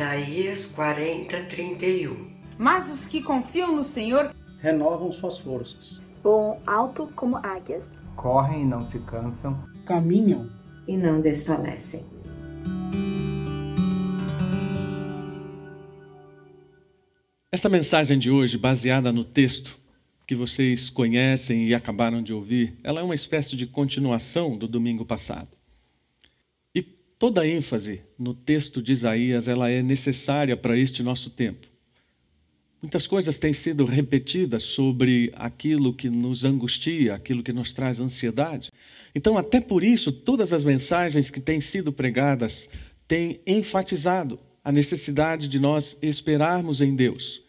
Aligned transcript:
Isaías 0.00 0.64
40, 0.64 1.44
31. 1.44 2.30
Mas 2.56 2.90
os 2.90 3.04
que 3.04 3.20
confiam 3.20 3.76
no 3.76 3.82
Senhor 3.82 4.34
renovam 4.58 5.12
suas 5.12 5.36
forças. 5.36 6.00
Voam 6.22 6.58
alto 6.66 7.12
como 7.14 7.36
águias. 7.36 7.84
Correm 8.16 8.62
e 8.62 8.64
não 8.64 8.82
se 8.82 8.98
cansam. 9.00 9.62
Caminham 9.84 10.48
e 10.88 10.96
não 10.96 11.20
desfalecem. 11.20 12.02
Esta 17.52 17.68
mensagem 17.68 18.18
de 18.18 18.30
hoje, 18.30 18.56
baseada 18.56 19.12
no 19.12 19.22
texto 19.22 19.78
que 20.26 20.34
vocês 20.34 20.88
conhecem 20.88 21.66
e 21.66 21.74
acabaram 21.74 22.22
de 22.22 22.32
ouvir, 22.32 22.74
ela 22.82 23.00
é 23.00 23.02
uma 23.02 23.14
espécie 23.14 23.54
de 23.54 23.66
continuação 23.66 24.56
do 24.56 24.66
domingo 24.66 25.04
passado. 25.04 25.59
Toda 27.20 27.42
a 27.42 27.46
ênfase 27.46 28.00
no 28.18 28.32
texto 28.32 28.80
de 28.80 28.92
Isaías, 28.92 29.46
ela 29.46 29.68
é 29.68 29.82
necessária 29.82 30.56
para 30.56 30.74
este 30.74 31.02
nosso 31.02 31.28
tempo. 31.28 31.68
Muitas 32.80 33.06
coisas 33.06 33.38
têm 33.38 33.52
sido 33.52 33.84
repetidas 33.84 34.62
sobre 34.62 35.30
aquilo 35.36 35.92
que 35.92 36.08
nos 36.08 36.46
angustia, 36.46 37.14
aquilo 37.14 37.42
que 37.42 37.52
nos 37.52 37.74
traz 37.74 38.00
ansiedade. 38.00 38.70
Então, 39.14 39.36
até 39.36 39.60
por 39.60 39.84
isso, 39.84 40.10
todas 40.10 40.54
as 40.54 40.64
mensagens 40.64 41.28
que 41.28 41.42
têm 41.42 41.60
sido 41.60 41.92
pregadas 41.92 42.70
têm 43.06 43.38
enfatizado 43.46 44.40
a 44.64 44.72
necessidade 44.72 45.46
de 45.46 45.58
nós 45.58 45.98
esperarmos 46.00 46.80
em 46.80 46.96
Deus. 46.96 47.42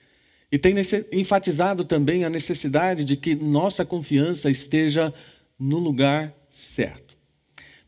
E 0.52 0.60
tem 0.60 0.76
enfatizado 1.14 1.86
também 1.86 2.26
a 2.26 2.30
necessidade 2.30 3.06
de 3.06 3.16
que 3.16 3.36
nossa 3.36 3.86
confiança 3.86 4.52
esteja 4.52 5.14
no 5.58 5.80
lugar 5.80 6.36
certo. 6.50 7.01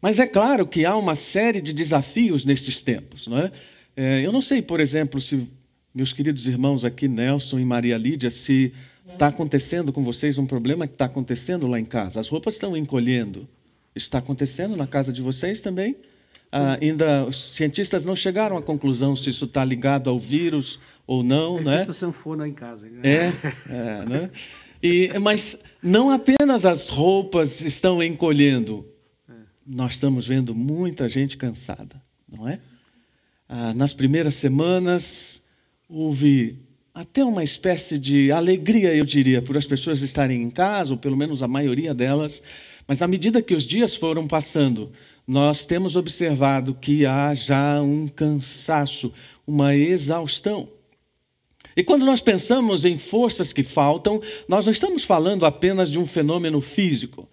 Mas 0.03 0.19
é 0.19 0.27
claro 0.27 0.67
que 0.67 0.83
há 0.83 0.97
uma 0.97 1.15
série 1.15 1.61
de 1.61 1.71
desafios 1.71 2.43
nestes 2.43 2.81
tempos. 2.81 3.25
Não 3.25 3.37
é? 3.37 3.49
É, 3.95 4.19
eu 4.21 4.33
não 4.33 4.41
sei, 4.41 4.61
por 4.61 4.81
exemplo, 4.81 5.21
se 5.21 5.47
meus 5.95 6.11
queridos 6.11 6.45
irmãos 6.45 6.83
aqui, 6.83 7.07
Nelson 7.07 7.57
e 7.57 7.63
Maria 7.63 7.97
Lídia, 7.97 8.29
se 8.29 8.73
está 9.07 9.27
acontecendo 9.27 9.93
com 9.93 10.03
vocês 10.03 10.37
um 10.37 10.45
problema 10.45 10.87
que 10.87 10.93
está 10.95 11.05
acontecendo 11.05 11.67
lá 11.67 11.79
em 11.79 11.85
casa. 11.85 12.19
As 12.19 12.27
roupas 12.27 12.55
estão 12.55 12.75
encolhendo. 12.75 13.47
Isso 13.95 14.07
está 14.07 14.17
acontecendo 14.17 14.75
na 14.75 14.85
casa 14.85 15.13
de 15.13 15.21
vocês 15.21 15.61
também? 15.61 15.95
Ah, 16.51 16.77
ainda 16.81 17.23
os 17.23 17.53
cientistas 17.55 18.03
não 18.03 18.13
chegaram 18.15 18.57
à 18.57 18.61
conclusão 18.61 19.15
se 19.15 19.29
isso 19.29 19.45
está 19.45 19.63
ligado 19.63 20.09
ao 20.09 20.19
vírus 20.19 20.81
ou 21.07 21.23
não, 21.23 21.59
é 21.59 21.63
né? 21.63 21.93
sanfona 21.93 22.45
em 22.45 22.53
casa. 22.53 22.89
Né? 22.89 22.99
É, 23.03 23.33
é 23.69 24.05
né? 24.05 24.29
E, 24.83 25.17
mas 25.21 25.57
não 25.81 26.11
apenas 26.11 26.65
as 26.65 26.89
roupas 26.89 27.61
estão 27.61 28.03
encolhendo. 28.03 28.92
Nós 29.65 29.93
estamos 29.93 30.27
vendo 30.27 30.53
muita 30.53 31.07
gente 31.07 31.37
cansada, 31.37 32.01
não 32.27 32.47
é? 32.47 32.59
Ah, 33.47 33.73
nas 33.73 33.93
primeiras 33.93 34.35
semanas 34.35 35.41
houve 35.89 36.57
até 36.93 37.23
uma 37.23 37.43
espécie 37.43 37.97
de 37.97 38.31
alegria, 38.31 38.95
eu 38.95 39.05
diria, 39.05 39.41
por 39.41 39.57
as 39.57 39.65
pessoas 39.65 40.01
estarem 40.01 40.43
em 40.43 40.49
casa, 40.49 40.93
ou 40.93 40.97
pelo 40.97 41.17
menos 41.17 41.41
a 41.41 41.47
maioria 41.47 41.93
delas, 41.93 42.41
mas 42.87 43.01
à 43.01 43.07
medida 43.07 43.41
que 43.41 43.55
os 43.55 43.65
dias 43.65 43.95
foram 43.95 44.27
passando, 44.27 44.91
nós 45.25 45.65
temos 45.65 45.95
observado 45.95 46.75
que 46.75 47.05
há 47.05 47.33
já 47.33 47.81
um 47.81 48.07
cansaço, 48.07 49.13
uma 49.47 49.75
exaustão. 49.75 50.67
E 51.75 51.83
quando 51.83 52.05
nós 52.05 52.21
pensamos 52.21 52.85
em 52.85 52.97
forças 52.99 53.51
que 53.51 53.63
faltam, 53.63 54.21
nós 54.47 54.65
não 54.65 54.71
estamos 54.71 55.03
falando 55.03 55.45
apenas 55.45 55.89
de 55.89 55.97
um 55.97 56.05
fenômeno 56.05 56.61
físico. 56.61 57.27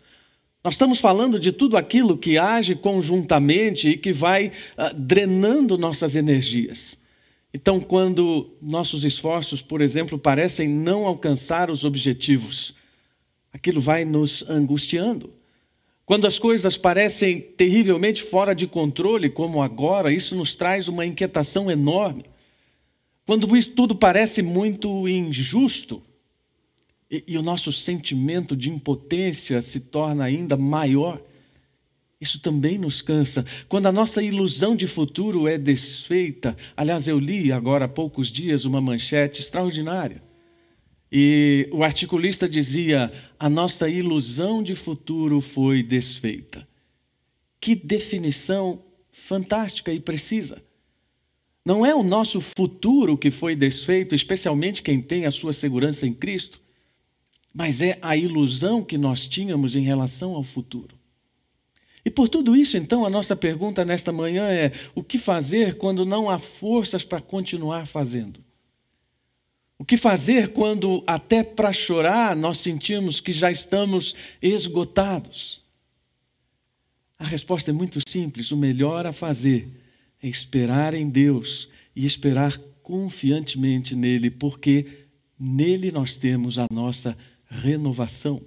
Nós 0.62 0.74
estamos 0.74 0.98
falando 0.98 1.40
de 1.40 1.52
tudo 1.52 1.76
aquilo 1.78 2.18
que 2.18 2.36
age 2.36 2.74
conjuntamente 2.74 3.88
e 3.88 3.96
que 3.96 4.12
vai 4.12 4.48
uh, 4.48 4.94
drenando 4.94 5.78
nossas 5.78 6.14
energias. 6.14 6.98
Então, 7.52 7.80
quando 7.80 8.54
nossos 8.60 9.02
esforços, 9.04 9.62
por 9.62 9.80
exemplo, 9.80 10.18
parecem 10.18 10.68
não 10.68 11.06
alcançar 11.06 11.70
os 11.70 11.82
objetivos, 11.82 12.74
aquilo 13.50 13.80
vai 13.80 14.04
nos 14.04 14.44
angustiando. 14.50 15.32
Quando 16.04 16.26
as 16.26 16.38
coisas 16.38 16.76
parecem 16.76 17.40
terrivelmente 17.40 18.22
fora 18.22 18.54
de 18.54 18.66
controle, 18.66 19.30
como 19.30 19.62
agora, 19.62 20.12
isso 20.12 20.36
nos 20.36 20.54
traz 20.54 20.88
uma 20.88 21.06
inquietação 21.06 21.70
enorme. 21.70 22.26
Quando 23.24 23.56
isso 23.56 23.70
tudo 23.70 23.94
parece 23.94 24.42
muito 24.42 25.08
injusto 25.08 26.02
e, 27.10 27.24
e 27.26 27.38
o 27.38 27.42
nosso 27.42 27.72
sentimento 27.72 28.56
de 28.56 28.70
impotência 28.70 29.60
se 29.60 29.80
torna 29.80 30.24
ainda 30.24 30.56
maior, 30.56 31.20
isso 32.20 32.38
também 32.38 32.78
nos 32.78 33.00
cansa. 33.00 33.44
Quando 33.68 33.86
a 33.86 33.92
nossa 33.92 34.22
ilusão 34.22 34.76
de 34.76 34.86
futuro 34.86 35.48
é 35.48 35.56
desfeita. 35.56 36.54
Aliás, 36.76 37.08
eu 37.08 37.18
li 37.18 37.50
agora 37.50 37.86
há 37.86 37.88
poucos 37.88 38.30
dias 38.30 38.66
uma 38.66 38.80
manchete 38.80 39.40
extraordinária. 39.40 40.22
E 41.10 41.68
o 41.72 41.82
articulista 41.82 42.48
dizia: 42.48 43.10
a 43.38 43.48
nossa 43.48 43.88
ilusão 43.88 44.62
de 44.62 44.74
futuro 44.74 45.40
foi 45.40 45.82
desfeita. 45.82 46.68
Que 47.58 47.74
definição 47.74 48.82
fantástica 49.10 49.92
e 49.92 49.98
precisa. 49.98 50.62
Não 51.64 51.84
é 51.84 51.94
o 51.94 52.02
nosso 52.02 52.40
futuro 52.40 53.18
que 53.18 53.30
foi 53.30 53.56
desfeito, 53.56 54.14
especialmente 54.14 54.82
quem 54.82 55.00
tem 55.00 55.26
a 55.26 55.30
sua 55.30 55.52
segurança 55.52 56.06
em 56.06 56.12
Cristo, 56.12 56.60
mas 57.52 57.82
é 57.82 57.98
a 58.00 58.16
ilusão 58.16 58.82
que 58.82 58.96
nós 58.96 59.26
tínhamos 59.26 59.74
em 59.74 59.82
relação 59.82 60.34
ao 60.34 60.42
futuro. 60.42 60.98
E 62.04 62.10
por 62.10 62.28
tudo 62.28 62.56
isso, 62.56 62.76
então, 62.76 63.04
a 63.04 63.10
nossa 63.10 63.36
pergunta 63.36 63.84
nesta 63.84 64.12
manhã 64.12 64.48
é: 64.48 64.72
o 64.94 65.02
que 65.02 65.18
fazer 65.18 65.76
quando 65.76 66.06
não 66.06 66.30
há 66.30 66.38
forças 66.38 67.04
para 67.04 67.20
continuar 67.20 67.86
fazendo? 67.86 68.40
O 69.78 69.84
que 69.84 69.96
fazer 69.96 70.48
quando, 70.48 71.02
até 71.06 71.42
para 71.42 71.72
chorar, 71.72 72.36
nós 72.36 72.58
sentimos 72.58 73.20
que 73.20 73.32
já 73.32 73.50
estamos 73.50 74.14
esgotados? 74.40 75.60
A 77.18 77.24
resposta 77.24 77.70
é 77.70 77.74
muito 77.74 77.98
simples: 78.08 78.50
o 78.50 78.56
melhor 78.56 79.06
a 79.06 79.12
fazer 79.12 79.68
é 80.22 80.28
esperar 80.28 80.94
em 80.94 81.08
Deus 81.08 81.68
e 81.94 82.06
esperar 82.06 82.58
confiantemente 82.82 83.94
nele, 83.94 84.30
porque 84.30 84.86
nele 85.38 85.90
nós 85.90 86.16
temos 86.16 86.58
a 86.58 86.66
nossa 86.72 87.16
renovação. 87.50 88.40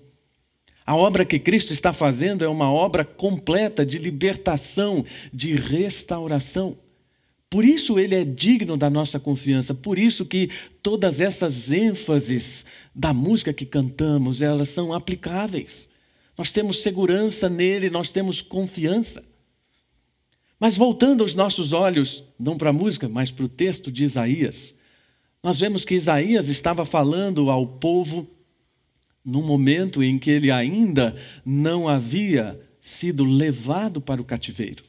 A 0.85 0.95
obra 0.95 1.25
que 1.25 1.39
Cristo 1.39 1.71
está 1.71 1.93
fazendo 1.93 2.43
é 2.43 2.47
uma 2.47 2.71
obra 2.71 3.05
completa 3.05 3.85
de 3.85 3.97
libertação, 3.97 5.05
de 5.33 5.55
restauração. 5.55 6.77
Por 7.49 7.63
isso 7.63 7.99
ele 7.99 8.15
é 8.15 8.25
digno 8.25 8.75
da 8.75 8.89
nossa 8.89 9.19
confiança, 9.19 9.75
por 9.75 9.99
isso 9.99 10.25
que 10.25 10.49
todas 10.81 11.21
essas 11.21 11.71
ênfases 11.71 12.65
da 12.95 13.13
música 13.13 13.53
que 13.53 13.65
cantamos, 13.65 14.41
elas 14.41 14.69
são 14.69 14.91
aplicáveis. 14.91 15.87
Nós 16.35 16.51
temos 16.51 16.81
segurança 16.81 17.47
nele, 17.47 17.91
nós 17.91 18.11
temos 18.11 18.41
confiança. 18.41 19.23
Mas 20.59 20.75
voltando 20.75 21.23
os 21.23 21.35
nossos 21.35 21.73
olhos, 21.73 22.23
não 22.39 22.57
para 22.57 22.71
a 22.71 22.73
música, 22.73 23.07
mas 23.07 23.29
para 23.29 23.45
o 23.45 23.49
texto 23.49 23.91
de 23.91 24.03
Isaías, 24.03 24.73
nós 25.43 25.59
vemos 25.59 25.85
que 25.85 25.93
Isaías 25.93 26.47
estava 26.49 26.85
falando 26.85 27.51
ao 27.51 27.67
povo 27.67 28.27
num 29.23 29.41
momento 29.41 30.03
em 30.03 30.19
que 30.19 30.29
ele 30.29 30.51
ainda 30.51 31.15
não 31.45 31.87
havia 31.87 32.59
sido 32.81 33.23
levado 33.23 34.01
para 34.01 34.21
o 34.21 34.25
cativeiro. 34.25 34.83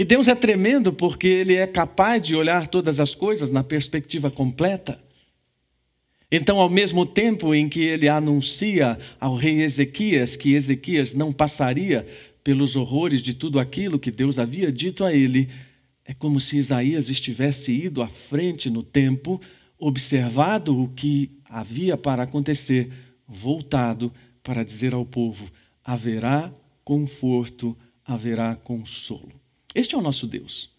E 0.00 0.04
Deus 0.04 0.28
é 0.28 0.34
tremendo 0.34 0.94
porque 0.94 1.28
Ele 1.28 1.56
é 1.56 1.66
capaz 1.66 2.22
de 2.22 2.34
olhar 2.34 2.66
todas 2.66 2.98
as 2.98 3.14
coisas 3.14 3.52
na 3.52 3.62
perspectiva 3.62 4.30
completa. 4.30 4.98
Então, 6.32 6.58
ao 6.58 6.70
mesmo 6.70 7.04
tempo 7.04 7.54
em 7.54 7.68
que 7.68 7.82
ele 7.82 8.08
anuncia 8.08 8.98
ao 9.20 9.36
rei 9.36 9.60
Ezequias 9.60 10.36
que 10.36 10.54
Ezequias 10.54 11.12
não 11.12 11.34
passaria 11.34 12.06
pelos 12.42 12.76
horrores 12.76 13.20
de 13.20 13.34
tudo 13.34 13.58
aquilo 13.58 13.98
que 13.98 14.10
Deus 14.10 14.38
havia 14.38 14.72
dito 14.72 15.04
a 15.04 15.12
ele, 15.12 15.50
é 16.02 16.14
como 16.14 16.40
se 16.40 16.56
Isaías 16.56 17.10
estivesse 17.10 17.70
ido 17.70 18.00
à 18.00 18.08
frente 18.08 18.70
no 18.70 18.82
tempo, 18.82 19.38
observado 19.78 20.80
o 20.80 20.88
que 20.88 21.30
havia 21.44 21.98
para 21.98 22.22
acontecer, 22.22 22.90
voltado 23.30 24.12
para 24.42 24.64
dizer 24.64 24.92
ao 24.92 25.06
povo: 25.06 25.50
haverá 25.84 26.52
conforto, 26.84 27.76
haverá 28.04 28.56
consolo. 28.56 29.32
Este 29.74 29.94
é 29.94 29.98
o 29.98 30.02
nosso 30.02 30.26
Deus. 30.26 30.70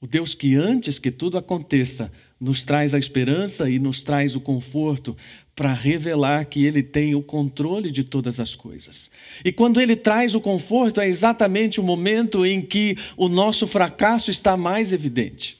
O 0.00 0.06
Deus 0.06 0.34
que 0.34 0.54
antes 0.54 0.98
que 0.98 1.10
tudo 1.10 1.38
aconteça, 1.38 2.12
nos 2.40 2.64
traz 2.64 2.94
a 2.94 2.98
esperança 2.98 3.68
e 3.68 3.80
nos 3.80 4.02
traz 4.04 4.36
o 4.36 4.40
conforto 4.40 5.16
para 5.56 5.72
revelar 5.72 6.44
que 6.44 6.64
Ele 6.64 6.84
tem 6.84 7.16
o 7.16 7.22
controle 7.22 7.90
de 7.90 8.04
todas 8.04 8.38
as 8.38 8.54
coisas. 8.54 9.10
E 9.44 9.50
quando 9.50 9.80
Ele 9.80 9.96
traz 9.96 10.36
o 10.36 10.40
conforto, 10.40 11.00
é 11.00 11.08
exatamente 11.08 11.80
o 11.80 11.82
momento 11.82 12.46
em 12.46 12.62
que 12.62 12.96
o 13.16 13.28
nosso 13.28 13.66
fracasso 13.66 14.30
está 14.30 14.56
mais 14.56 14.92
evidente. 14.92 15.57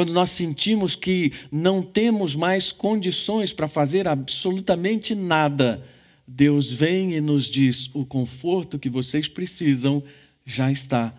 Quando 0.00 0.14
nós 0.14 0.30
sentimos 0.30 0.94
que 0.94 1.30
não 1.52 1.82
temos 1.82 2.34
mais 2.34 2.72
condições 2.72 3.52
para 3.52 3.68
fazer 3.68 4.08
absolutamente 4.08 5.14
nada, 5.14 5.86
Deus 6.26 6.72
vem 6.72 7.12
e 7.12 7.20
nos 7.20 7.44
diz: 7.44 7.90
o 7.92 8.06
conforto 8.06 8.78
que 8.78 8.88
vocês 8.88 9.28
precisam 9.28 10.02
já 10.42 10.72
está 10.72 11.14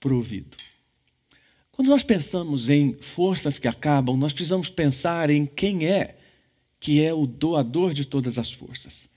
provido. 0.00 0.56
Quando 1.72 1.88
nós 1.88 2.02
pensamos 2.02 2.70
em 2.70 2.94
forças 3.02 3.58
que 3.58 3.68
acabam, 3.68 4.16
nós 4.16 4.32
precisamos 4.32 4.70
pensar 4.70 5.28
em 5.28 5.44
quem 5.44 5.86
é 5.86 6.16
que 6.80 7.04
é 7.04 7.12
o 7.12 7.26
doador 7.26 7.92
de 7.92 8.06
todas 8.06 8.38
as 8.38 8.50
forças. 8.50 9.10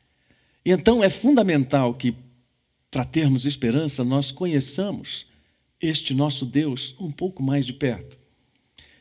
E 0.66 0.72
então 0.72 1.02
é 1.02 1.10
fundamental 1.10 1.94
que, 1.94 2.14
para 2.92 3.06
termos 3.06 3.46
esperança, 3.46 4.04
nós 4.04 4.30
conheçamos 4.30 5.26
este 5.80 6.14
nosso 6.14 6.46
Deus 6.46 6.94
um 7.00 7.14
pouco 7.14 7.42
mais 7.42 7.66
de 7.66 7.72
perto. 7.72 8.25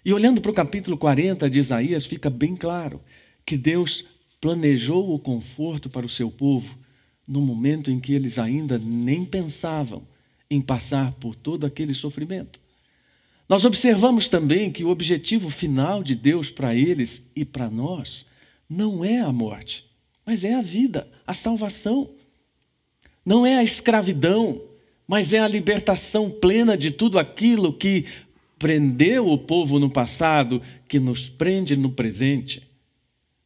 E 0.05 0.13
olhando 0.13 0.41
para 0.41 0.51
o 0.51 0.55
capítulo 0.55 0.99
40 0.99 1.49
de 1.49 1.59
Isaías, 1.59 2.05
fica 2.05 2.29
bem 2.29 2.55
claro 2.55 3.01
que 3.47 3.57
Deus 3.57 4.05
planejou 4.39 5.15
o 5.15 5.19
conforto 5.19 5.89
para 5.89 6.05
o 6.05 6.11
seu 6.11 6.31
povo 6.31 6.79
no 7.27 7.41
momento 7.41 7.91
em 7.91 7.99
que 7.99 8.13
eles 8.13 8.39
ainda 8.39 8.79
nem 8.79 9.25
pensavam 9.25 10.07
em 10.51 10.61
passar 10.61 11.13
por 11.13 11.35
todo 11.35 11.65
aquele 11.65 11.95
sofrimento. 11.95 12.61
Nós 13.49 13.65
observamos 13.65 14.29
também 14.29 14.71
que 14.71 14.85
o 14.85 14.91
objetivo 14.91 15.49
final 15.49 16.03
de 16.03 16.15
Deus 16.15 16.51
para 16.51 16.75
eles 16.75 17.23
e 17.35 17.43
para 17.43 17.71
nós 17.71 18.27
não 18.69 19.03
é 19.03 19.21
a 19.21 19.33
morte, 19.33 19.87
mas 20.25 20.45
é 20.45 20.55
a 20.55 20.61
vida, 20.61 21.09
a 21.27 21.33
salvação. 21.33 22.11
Não 23.25 23.47
é 23.47 23.57
a 23.57 23.65
escravidão, 23.65 24.61
mas 25.09 25.33
é 25.33 25.39
a 25.39 25.49
libertação 25.49 26.31
plena 26.31 26.77
de 26.77 26.91
tudo 26.91 27.19
aquilo 27.19 27.73
que 27.73 28.05
prendeu 28.59 29.29
o 29.29 29.39
povo 29.39 29.79
no 29.79 29.91
passado, 29.91 30.63
que 30.89 30.99
nos 30.99 31.29
prende 31.29 31.77
no 31.77 31.91
presente, 31.91 32.69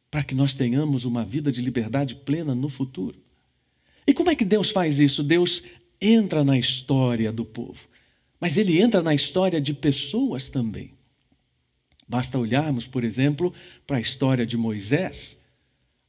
para 0.09 0.23
que 0.23 0.33
nós 0.33 0.55
tenhamos 0.55 1.05
uma 1.05 1.23
vida 1.23 1.51
de 1.51 1.61
liberdade 1.61 2.15
plena 2.15 2.55
no 2.55 2.69
futuro. 2.69 3.17
E 4.05 4.13
como 4.13 4.29
é 4.29 4.35
que 4.35 4.45
Deus 4.45 4.69
faz 4.69 4.99
isso? 4.99 5.23
Deus 5.23 5.61
entra 6.01 6.43
na 6.43 6.57
história 6.57 7.31
do 7.31 7.45
povo, 7.45 7.87
mas 8.39 8.57
ele 8.57 8.81
entra 8.81 9.01
na 9.01 9.13
história 9.13 9.59
de 9.59 9.73
pessoas 9.73 10.49
também. 10.49 10.93
Basta 12.07 12.39
olharmos, 12.39 12.87
por 12.87 13.03
exemplo, 13.03 13.53
para 13.85 13.97
a 13.97 14.01
história 14.01 14.45
de 14.45 14.57
Moisés, 14.57 15.39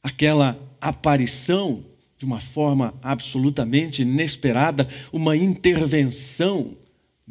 aquela 0.01 0.59
aparição 0.79 1.85
de 2.17 2.25
uma 2.25 2.39
forma 2.39 2.93
absolutamente 3.01 4.01
inesperada, 4.01 4.87
uma 5.11 5.35
intervenção 5.35 6.75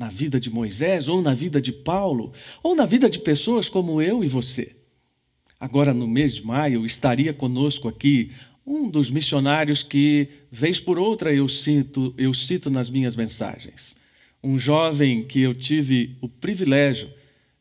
na 0.01 0.09
vida 0.09 0.41
de 0.41 0.49
Moisés, 0.49 1.09
ou 1.09 1.21
na 1.21 1.35
vida 1.35 1.61
de 1.61 1.71
Paulo, 1.71 2.33
ou 2.63 2.75
na 2.75 2.87
vida 2.87 3.11
de 3.11 3.19
pessoas 3.19 3.69
como 3.69 4.01
eu 4.01 4.25
e 4.25 4.29
você. 4.29 4.75
Agora, 5.61 5.93
no 5.93 6.09
mês 6.09 6.37
de 6.37 6.43
maio, 6.43 6.87
estaria 6.87 7.35
conosco 7.35 7.87
aqui 7.87 8.31
um 8.67 8.89
dos 8.89 9.11
missionários 9.11 9.83
que, 9.83 10.27
vez 10.51 10.81
por 10.81 10.99
outra, 10.99 11.35
eu 11.35 11.47
cito, 11.51 12.15
eu 12.17 12.33
cito 12.33 12.71
nas 12.71 12.89
minhas 12.89 13.15
mensagens. 13.15 13.95
Um 14.43 14.59
jovem 14.59 15.23
que 15.23 15.43
eu 15.43 15.53
tive 15.53 16.17
o 16.23 16.31
privilégio 16.31 17.11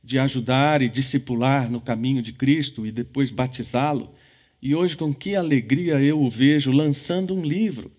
de 0.02 0.18
ajudar 0.18 0.82
e 0.82 0.88
discipular 0.88 1.70
no 1.70 1.82
caminho 1.82 2.22
de 2.22 2.32
Cristo 2.32 2.88
e 2.88 2.92
depois 2.92 3.30
batizá-lo. 3.30 4.14
E 4.62 4.74
hoje, 4.74 4.96
com 4.96 5.14
que 5.14 5.36
alegria 5.36 6.02
eu 6.02 6.22
o 6.22 6.30
vejo 6.30 6.72
lançando 6.72 7.36
um 7.36 7.42
livro. 7.42 7.92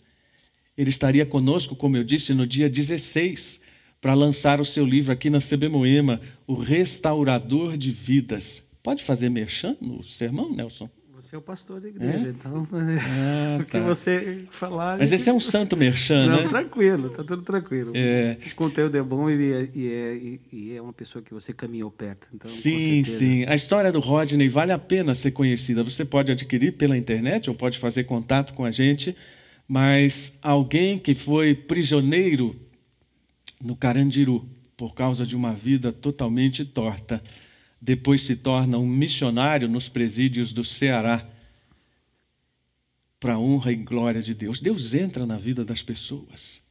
Ele 0.78 0.88
estaria 0.88 1.26
conosco, 1.26 1.76
como 1.76 1.98
eu 1.98 2.04
disse, 2.04 2.32
no 2.32 2.46
dia 2.46 2.70
16, 2.70 3.60
para 4.00 4.14
lançar 4.14 4.60
o 4.60 4.64
seu 4.64 4.84
livro 4.84 5.12
aqui 5.12 5.28
na 5.28 5.38
CB 5.38 5.68
Moema, 5.68 6.20
O 6.46 6.54
Restaurador 6.54 7.76
de 7.76 7.92
Vidas. 7.92 8.62
Pode 8.82 9.04
fazer 9.04 9.28
merchan 9.28 9.76
no 9.80 10.02
sermão, 10.02 10.54
Nelson? 10.54 10.88
Você 11.14 11.36
é 11.36 11.38
o 11.38 11.42
pastor 11.42 11.82
da 11.82 11.88
igreja, 11.88 12.28
é? 12.28 12.30
então 12.30 12.66
ah, 12.72 13.58
o 13.60 13.64
que 13.64 13.72
tá. 13.72 13.80
você 13.80 14.46
falar. 14.50 14.98
Mas 14.98 15.12
esse 15.12 15.28
é 15.28 15.32
um 15.32 15.38
santo 15.38 15.76
merchan, 15.76 16.26
Não, 16.26 16.42
né? 16.42 16.48
Tranquilo, 16.48 17.10
tá 17.10 17.22
tudo 17.22 17.42
tranquilo. 17.42 17.92
É. 17.94 18.38
O 18.50 18.54
conteúdo 18.54 18.96
é 18.96 19.02
bom 19.02 19.28
e 19.28 19.52
é, 19.52 19.68
e, 19.74 19.92
é, 19.92 20.38
e 20.50 20.72
é 20.74 20.80
uma 20.80 20.94
pessoa 20.94 21.22
que 21.22 21.34
você 21.34 21.52
caminhou 21.52 21.90
perto. 21.90 22.26
Então, 22.34 22.50
sim, 22.50 23.04
sim. 23.04 23.44
A 23.44 23.54
história 23.54 23.92
do 23.92 24.00
Rodney 24.00 24.48
vale 24.48 24.72
a 24.72 24.78
pena 24.78 25.14
ser 25.14 25.32
conhecida. 25.32 25.84
Você 25.84 26.06
pode 26.06 26.32
adquirir 26.32 26.72
pela 26.72 26.96
internet 26.96 27.50
ou 27.50 27.54
pode 27.54 27.78
fazer 27.78 28.04
contato 28.04 28.54
com 28.54 28.64
a 28.64 28.70
gente, 28.70 29.14
mas 29.68 30.32
alguém 30.40 30.98
que 30.98 31.14
foi 31.14 31.54
prisioneiro 31.54 32.56
no 33.62 33.76
Carandiru 33.76 34.48
por 34.76 34.94
causa 34.94 35.26
de 35.26 35.36
uma 35.36 35.52
vida 35.52 35.92
totalmente 35.92 36.64
torta 36.64 37.22
depois 37.80 38.20
se 38.20 38.36
torna 38.36 38.78
um 38.78 38.86
missionário 38.86 39.66
nos 39.66 39.88
presídios 39.88 40.52
do 40.52 40.62
Ceará, 40.64 41.26
para 43.18 43.34
a 43.34 43.38
honra 43.38 43.72
e 43.72 43.76
glória 43.76 44.22
de 44.22 44.34
Deus. 44.34 44.60
Deus 44.60 44.94
entra 44.94 45.26
na 45.26 45.36
vida 45.36 45.64
das 45.64 45.82
pessoas. 45.82 46.62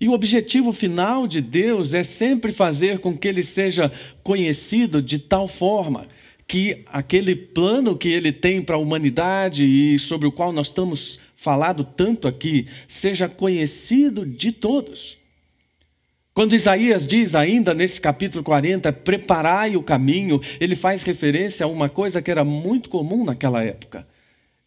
E 0.00 0.08
o 0.08 0.12
objetivo 0.12 0.72
final 0.72 1.26
de 1.26 1.40
Deus 1.40 1.94
é 1.94 2.02
sempre 2.02 2.50
fazer 2.50 2.98
com 2.98 3.16
que 3.16 3.28
ele 3.28 3.42
seja 3.42 3.90
conhecido 4.22 5.00
de 5.00 5.18
tal 5.18 5.46
forma 5.46 6.08
que 6.46 6.82
aquele 6.86 7.36
plano 7.36 7.96
que 7.96 8.08
ele 8.08 8.32
tem 8.32 8.60
para 8.60 8.76
a 8.76 8.78
humanidade 8.78 9.64
e 9.64 9.98
sobre 9.98 10.26
o 10.26 10.32
qual 10.32 10.52
nós 10.52 10.68
estamos 10.68 11.18
falando 11.36 11.84
tanto 11.84 12.26
aqui 12.26 12.66
seja 12.88 13.28
conhecido 13.28 14.26
de 14.26 14.50
todos. 14.50 15.21
Quando 16.34 16.54
Isaías 16.54 17.06
diz 17.06 17.34
ainda 17.34 17.74
nesse 17.74 18.00
capítulo 18.00 18.42
40, 18.42 18.90
preparai 18.90 19.76
o 19.76 19.82
caminho, 19.82 20.40
ele 20.58 20.74
faz 20.74 21.02
referência 21.02 21.64
a 21.64 21.68
uma 21.68 21.90
coisa 21.90 22.22
que 22.22 22.30
era 22.30 22.42
muito 22.42 22.88
comum 22.88 23.22
naquela 23.22 23.62
época, 23.62 24.06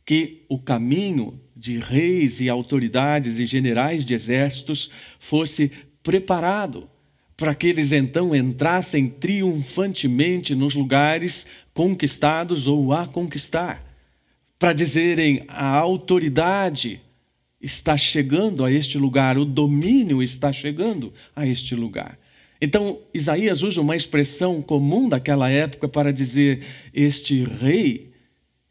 que 0.05 0.43
o 0.47 0.59
caminho 0.59 1.39
de 1.55 1.79
reis 1.79 2.39
e 2.39 2.49
autoridades 2.49 3.39
e 3.39 3.47
generais 3.47 4.05
de 4.05 4.13
exércitos 4.13 4.91
fosse 5.19 5.71
preparado 6.03 6.87
para 7.35 7.55
que 7.55 7.67
eles 7.67 7.91
então 7.91 8.35
entrassem 8.35 9.09
triunfantemente 9.09 10.53
nos 10.53 10.75
lugares 10.75 11.47
conquistados 11.73 12.67
ou 12.67 12.93
a 12.93 13.07
conquistar, 13.07 13.83
para 14.57 14.71
dizerem 14.71 15.43
a 15.47 15.67
autoridade 15.67 17.01
está 17.65 17.97
chegando 17.97 18.63
a 18.63 18.71
este 18.71 18.97
lugar, 18.97 19.37
o 19.37 19.43
domínio 19.43 20.21
está 20.21 20.53
chegando 20.53 21.11
a 21.35 21.47
este 21.47 21.73
lugar. 21.75 22.19
Então, 22.61 22.99
Isaías 23.13 23.63
usa 23.63 23.81
uma 23.81 23.95
expressão 23.95 24.61
comum 24.61 25.09
daquela 25.09 25.49
época 25.49 25.87
para 25.87 26.13
dizer: 26.13 26.63
este 26.93 27.43
rei 27.43 28.11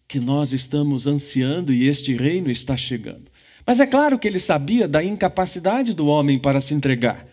que 0.07 0.21
nós 0.21 0.53
estamos 0.53 1.07
ansiando 1.07 1.73
e 1.73 1.89
este 1.89 2.15
reino 2.15 2.51
está 2.51 2.77
chegando. 2.77 3.25
Mas 3.67 3.81
é 3.81 3.87
claro 3.87 4.19
que 4.19 4.29
ele 4.29 4.39
sabia 4.39 4.87
da 4.87 5.03
incapacidade 5.03 5.93
do 5.93 6.07
homem 6.07 6.39
para 6.39 6.61
se 6.61 6.73
entregar. 6.73 7.27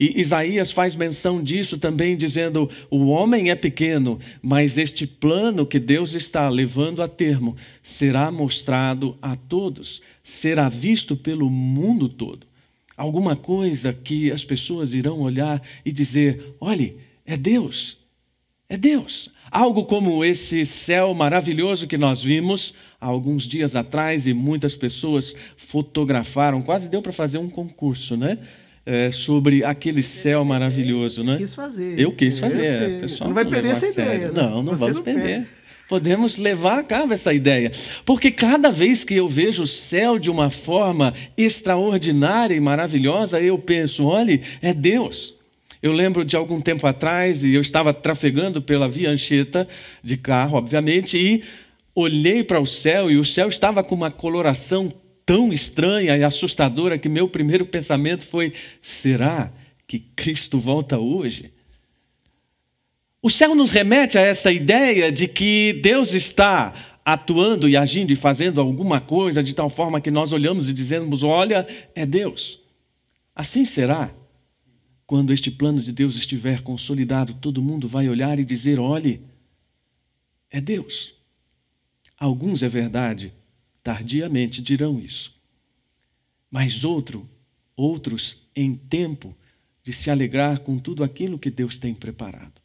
E 0.00 0.18
Isaías 0.18 0.72
faz 0.72 0.96
menção 0.96 1.42
disso 1.42 1.76
também, 1.76 2.16
dizendo: 2.16 2.70
o 2.90 3.08
homem 3.08 3.50
é 3.50 3.54
pequeno, 3.54 4.18
mas 4.40 4.78
este 4.78 5.06
plano 5.06 5.66
que 5.66 5.78
Deus 5.78 6.14
está 6.14 6.48
levando 6.48 7.02
a 7.02 7.08
termo 7.08 7.54
será 7.82 8.30
mostrado 8.30 9.18
a 9.20 9.36
todos, 9.36 10.00
será 10.24 10.70
visto 10.70 11.14
pelo 11.14 11.50
mundo 11.50 12.08
todo. 12.08 12.46
Alguma 12.96 13.36
coisa 13.36 13.92
que 13.92 14.32
as 14.32 14.42
pessoas 14.42 14.94
irão 14.94 15.20
olhar 15.20 15.62
e 15.84 15.92
dizer: 15.92 16.54
olhe, 16.58 16.96
é 17.26 17.36
Deus, 17.36 17.98
é 18.70 18.78
Deus. 18.78 19.30
Algo 19.50 19.84
como 19.84 20.24
esse 20.24 20.64
céu 20.64 21.12
maravilhoso 21.12 21.86
que 21.86 21.98
nós 21.98 22.22
vimos 22.22 22.72
há 23.00 23.06
alguns 23.06 23.48
dias 23.48 23.74
atrás 23.76 24.26
e 24.26 24.32
muitas 24.32 24.74
pessoas 24.76 25.34
fotografaram, 25.56 26.62
quase 26.62 26.88
deu 26.88 27.02
para 27.02 27.12
fazer 27.12 27.38
um 27.38 27.50
concurso, 27.50 28.16
né? 28.16 28.38
É, 28.84 29.10
sobre 29.10 29.64
aquele 29.64 30.02
céu 30.02 30.44
maravilhoso, 30.44 31.22
né? 31.22 31.36
Quis 31.36 31.54
fazer. 31.54 31.98
Eu 31.98 32.12
quis 32.12 32.38
fazer. 32.38 33.00
Pessoal, 33.00 33.18
Você 33.18 33.24
não 33.24 33.34
vai 33.34 33.44
não 33.44 33.50
perder 33.50 33.68
essa 33.70 33.86
ideia. 33.86 34.32
Não, 34.32 34.62
não 34.62 34.76
Você 34.76 34.84
vamos 34.84 34.98
não 34.98 35.04
perder. 35.04 35.22
Perde. 35.22 35.60
Podemos 35.88 36.38
levar 36.38 36.78
a 36.78 36.82
cabo 36.84 37.12
essa 37.12 37.34
ideia. 37.34 37.72
Porque 38.04 38.30
cada 38.30 38.70
vez 38.70 39.02
que 39.02 39.16
eu 39.16 39.26
vejo 39.26 39.64
o 39.64 39.66
céu 39.66 40.20
de 40.20 40.30
uma 40.30 40.48
forma 40.48 41.12
extraordinária 41.36 42.54
e 42.54 42.60
maravilhosa, 42.60 43.40
eu 43.40 43.58
penso: 43.58 44.04
olhe, 44.04 44.40
é 44.62 44.72
Deus. 44.72 45.34
Eu 45.82 45.92
lembro 45.92 46.24
de 46.24 46.36
algum 46.36 46.60
tempo 46.60 46.86
atrás, 46.86 47.42
e 47.42 47.54
eu 47.54 47.60
estava 47.60 47.92
trafegando 47.92 48.62
pela 48.62 48.88
Via 48.88 49.10
Anchieta 49.10 49.66
de 50.02 50.16
carro, 50.16 50.58
obviamente, 50.58 51.18
e 51.18 51.42
olhei 51.94 52.44
para 52.44 52.60
o 52.60 52.66
céu, 52.66 53.10
e 53.10 53.16
o 53.16 53.24
céu 53.24 53.48
estava 53.48 53.82
com 53.82 53.94
uma 53.94 54.10
coloração 54.10 54.92
tão 55.30 55.52
estranha 55.52 56.16
e 56.16 56.24
assustadora 56.24 56.98
que 56.98 57.08
meu 57.08 57.28
primeiro 57.28 57.64
pensamento 57.64 58.26
foi: 58.26 58.52
será 58.82 59.52
que 59.86 60.00
Cristo 60.00 60.58
volta 60.58 60.98
hoje? 60.98 61.52
O 63.22 63.30
céu 63.30 63.54
nos 63.54 63.70
remete 63.70 64.18
a 64.18 64.22
essa 64.22 64.50
ideia 64.50 65.12
de 65.12 65.28
que 65.28 65.78
Deus 65.84 66.14
está 66.14 66.98
atuando 67.04 67.68
e 67.68 67.76
agindo 67.76 68.12
e 68.12 68.16
fazendo 68.16 68.60
alguma 68.60 69.00
coisa 69.00 69.40
de 69.40 69.54
tal 69.54 69.70
forma 69.70 70.00
que 70.00 70.10
nós 70.10 70.32
olhamos 70.32 70.68
e 70.68 70.72
dizemos: 70.72 71.22
olha, 71.22 71.64
é 71.94 72.04
Deus. 72.04 72.58
Assim 73.32 73.64
será. 73.64 74.12
Quando 75.06 75.32
este 75.32 75.48
plano 75.48 75.80
de 75.80 75.92
Deus 75.92 76.16
estiver 76.16 76.60
consolidado, 76.62 77.34
todo 77.34 77.62
mundo 77.62 77.86
vai 77.86 78.08
olhar 78.08 78.40
e 78.40 78.44
dizer: 78.44 78.80
olhe, 78.80 79.20
é 80.50 80.60
Deus. 80.60 81.14
Alguns, 82.18 82.64
é 82.64 82.68
verdade, 82.68 83.32
tardiamente 83.90 84.62
dirão 84.62 85.00
isso. 85.00 85.34
Mas 86.48 86.84
outro, 86.84 87.28
outros 87.76 88.40
em 88.54 88.76
tempo 88.76 89.34
de 89.82 89.92
se 89.92 90.08
alegrar 90.10 90.60
com 90.60 90.78
tudo 90.78 91.02
aquilo 91.02 91.38
que 91.38 91.50
Deus 91.50 91.76
tem 91.76 91.92
preparado. 91.92 92.60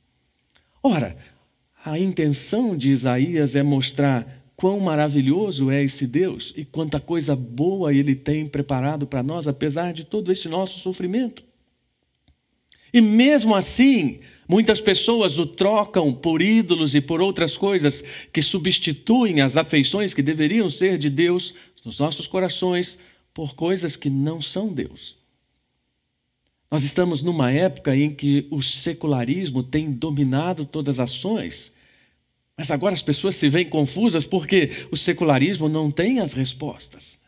Ora, 0.84 1.18
a 1.84 1.98
intenção 1.98 2.78
de 2.78 2.92
Isaías 2.92 3.56
é 3.56 3.64
mostrar 3.64 4.46
quão 4.56 4.80
maravilhoso 4.80 5.72
é 5.72 5.84
esse 5.84 6.06
Deus 6.06 6.54
e 6.56 6.64
quanta 6.64 7.00
coisa 7.00 7.36
boa 7.36 7.92
ele 7.92 8.16
tem 8.16 8.48
preparado 8.48 9.08
para 9.08 9.24
nós, 9.24 9.48
apesar 9.48 9.94
de 9.94 10.04
todo 10.04 10.32
esse 10.32 10.48
nosso 10.48 10.80
sofrimento. 10.80 11.44
E 12.94 13.02
mesmo 13.02 13.56
assim, 13.56 14.20
muitas 14.48 14.80
pessoas 14.82 15.40
o 15.40 15.46
trocam 15.46 16.14
por 16.14 16.42
ídolos 16.42 16.96
e 16.96 17.02
por 17.02 17.22
outras 17.22 17.56
coisas 17.58 18.04
que 18.32 18.42
substituem 18.42 19.42
as 19.42 19.58
afeições 19.58 20.14
que 20.14 20.22
deveriam 20.22 20.70
ser 20.70 20.98
de 20.98 21.10
Deus 21.10 21.54
nos 21.84 22.00
nossos 22.00 22.28
corações 22.28 22.98
por 23.34 23.56
coisas 23.56 23.96
que 23.96 24.10
não 24.10 24.42
são 24.42 24.74
Deus. 24.74 25.18
Nós 26.72 26.84
estamos 26.84 27.22
numa 27.22 27.52
época 27.52 27.96
em 27.96 28.14
que 28.14 28.48
o 28.50 28.62
secularismo 28.62 29.62
tem 29.62 29.92
dominado 29.92 30.66
todas 30.66 31.00
as 31.00 31.12
ações 31.12 31.76
mas 32.58 32.72
agora 32.72 32.94
as 32.94 33.02
pessoas 33.02 33.36
se 33.36 33.50
veem 33.50 33.68
confusas 33.68 34.26
porque 34.26 34.72
o 34.92 34.96
secularismo 34.96 35.68
não 35.68 35.92
tem 35.92 36.20
as 36.20 36.34
respostas. 36.34 37.20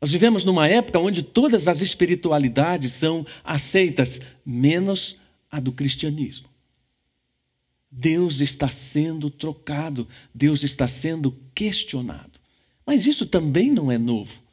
Nós 0.00 0.12
vivemos 0.12 0.44
numa 0.44 0.68
época 0.68 0.98
onde 0.98 1.22
todas 1.22 1.66
as 1.66 1.80
espiritualidades 1.80 2.92
são 2.92 3.26
aceitas, 3.42 4.20
menos 4.44 5.16
a 5.50 5.60
do 5.60 5.72
cristianismo. 5.72 6.48
Deus 7.90 8.40
está 8.40 8.68
sendo 8.68 9.30
trocado, 9.30 10.06
Deus 10.34 10.62
está 10.62 10.86
sendo 10.88 11.36
questionado. 11.54 12.38
Mas 12.84 13.06
isso 13.06 13.26
também 13.26 13.70
não 13.70 13.90
é 13.90 13.98
novo. 13.98 14.46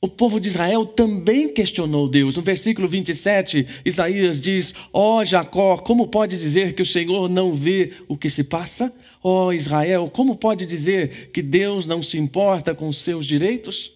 O 0.00 0.08
povo 0.08 0.38
de 0.38 0.48
Israel 0.48 0.84
também 0.84 1.52
questionou 1.52 2.08
Deus. 2.08 2.36
No 2.36 2.42
versículo 2.42 2.86
27, 2.86 3.66
Isaías 3.84 4.40
diz: 4.40 4.74
Ó 4.92 5.18
oh, 5.18 5.24
Jacó, 5.24 5.78
como 5.78 6.08
pode 6.08 6.36
dizer 6.36 6.74
que 6.74 6.82
o 6.82 6.86
Senhor 6.86 7.28
não 7.28 7.54
vê 7.54 7.92
o 8.06 8.16
que 8.16 8.28
se 8.28 8.44
passa? 8.44 8.92
Ó 9.22 9.46
oh, 9.46 9.52
Israel, 9.52 10.10
como 10.12 10.36
pode 10.36 10.66
dizer 10.66 11.30
que 11.30 11.40
Deus 11.40 11.86
não 11.86 12.02
se 12.02 12.18
importa 12.18 12.74
com 12.74 12.88
os 12.88 12.98
seus 12.98 13.24
direitos? 13.24 13.95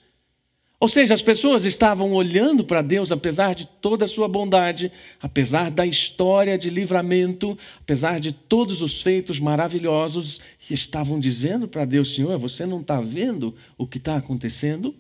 Ou 0.81 0.89
seja, 0.89 1.13
as 1.13 1.21
pessoas 1.21 1.67
estavam 1.67 2.15
olhando 2.15 2.65
para 2.65 2.81
Deus, 2.81 3.13
apesar 3.13 3.55
de 3.55 3.67
toda 3.67 4.07
a 4.07 4.09
sua 4.09 4.27
bondade, 4.27 4.91
apesar 5.21 5.71
da 5.71 5.85
história 5.85 6.57
de 6.57 6.71
livramento, 6.71 7.57
apesar 7.79 8.19
de 8.19 8.33
todos 8.33 8.81
os 8.81 9.03
feitos 9.03 9.39
maravilhosos, 9.39 10.41
e 10.71 10.73
estavam 10.73 11.21
dizendo 11.21 11.69
para 11.69 11.85
Deus: 11.85 12.15
Senhor, 12.15 12.39
você 12.39 12.65
não 12.65 12.81
está 12.81 12.99
vendo 12.99 13.55
o 13.77 13.87
que 13.87 13.99
está 13.99 14.17
acontecendo? 14.17 14.95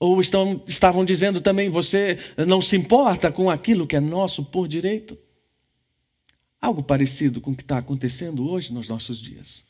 Ou 0.00 0.18
estão, 0.18 0.62
estavam 0.66 1.04
dizendo 1.04 1.42
também, 1.42 1.68
você 1.68 2.18
não 2.46 2.62
se 2.62 2.74
importa 2.74 3.30
com 3.30 3.50
aquilo 3.50 3.86
que 3.86 3.96
é 3.96 4.00
nosso 4.00 4.42
por 4.46 4.66
direito? 4.66 5.18
Algo 6.58 6.82
parecido 6.82 7.38
com 7.38 7.50
o 7.50 7.56
que 7.56 7.62
está 7.62 7.76
acontecendo 7.76 8.48
hoje 8.48 8.72
nos 8.72 8.88
nossos 8.88 9.20
dias. 9.20 9.65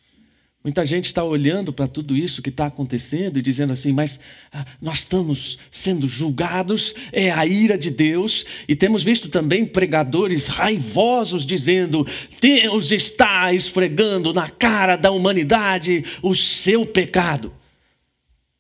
Muita 0.67 0.85
gente 0.85 1.05
está 1.05 1.23
olhando 1.23 1.73
para 1.73 1.87
tudo 1.87 2.17
isso 2.17 2.43
que 2.43 2.49
está 2.49 2.67
acontecendo 2.67 3.39
e 3.39 3.41
dizendo 3.41 3.73
assim, 3.73 3.93
mas 3.93 4.19
ah, 4.51 4.67
nós 4.83 4.99
estamos 4.99 5.61
sendo 5.71 6.09
julgados, 6.09 6.93
é 7.13 7.31
a 7.31 7.47
ira 7.47 7.79
de 7.79 7.89
Deus, 7.89 8.45
e 8.67 8.75
temos 8.75 9.05
visto 9.05 9.29
também 9.29 9.65
pregadores 9.65 10.49
raivosos 10.49 11.47
dizendo: 11.47 12.05
Deus 12.41 12.91
está 12.91 13.53
esfregando 13.53 14.35
na 14.35 14.51
cara 14.51 14.97
da 14.97 15.13
humanidade 15.13 16.05
o 16.21 16.35
seu 16.35 16.85
pecado. 16.85 17.55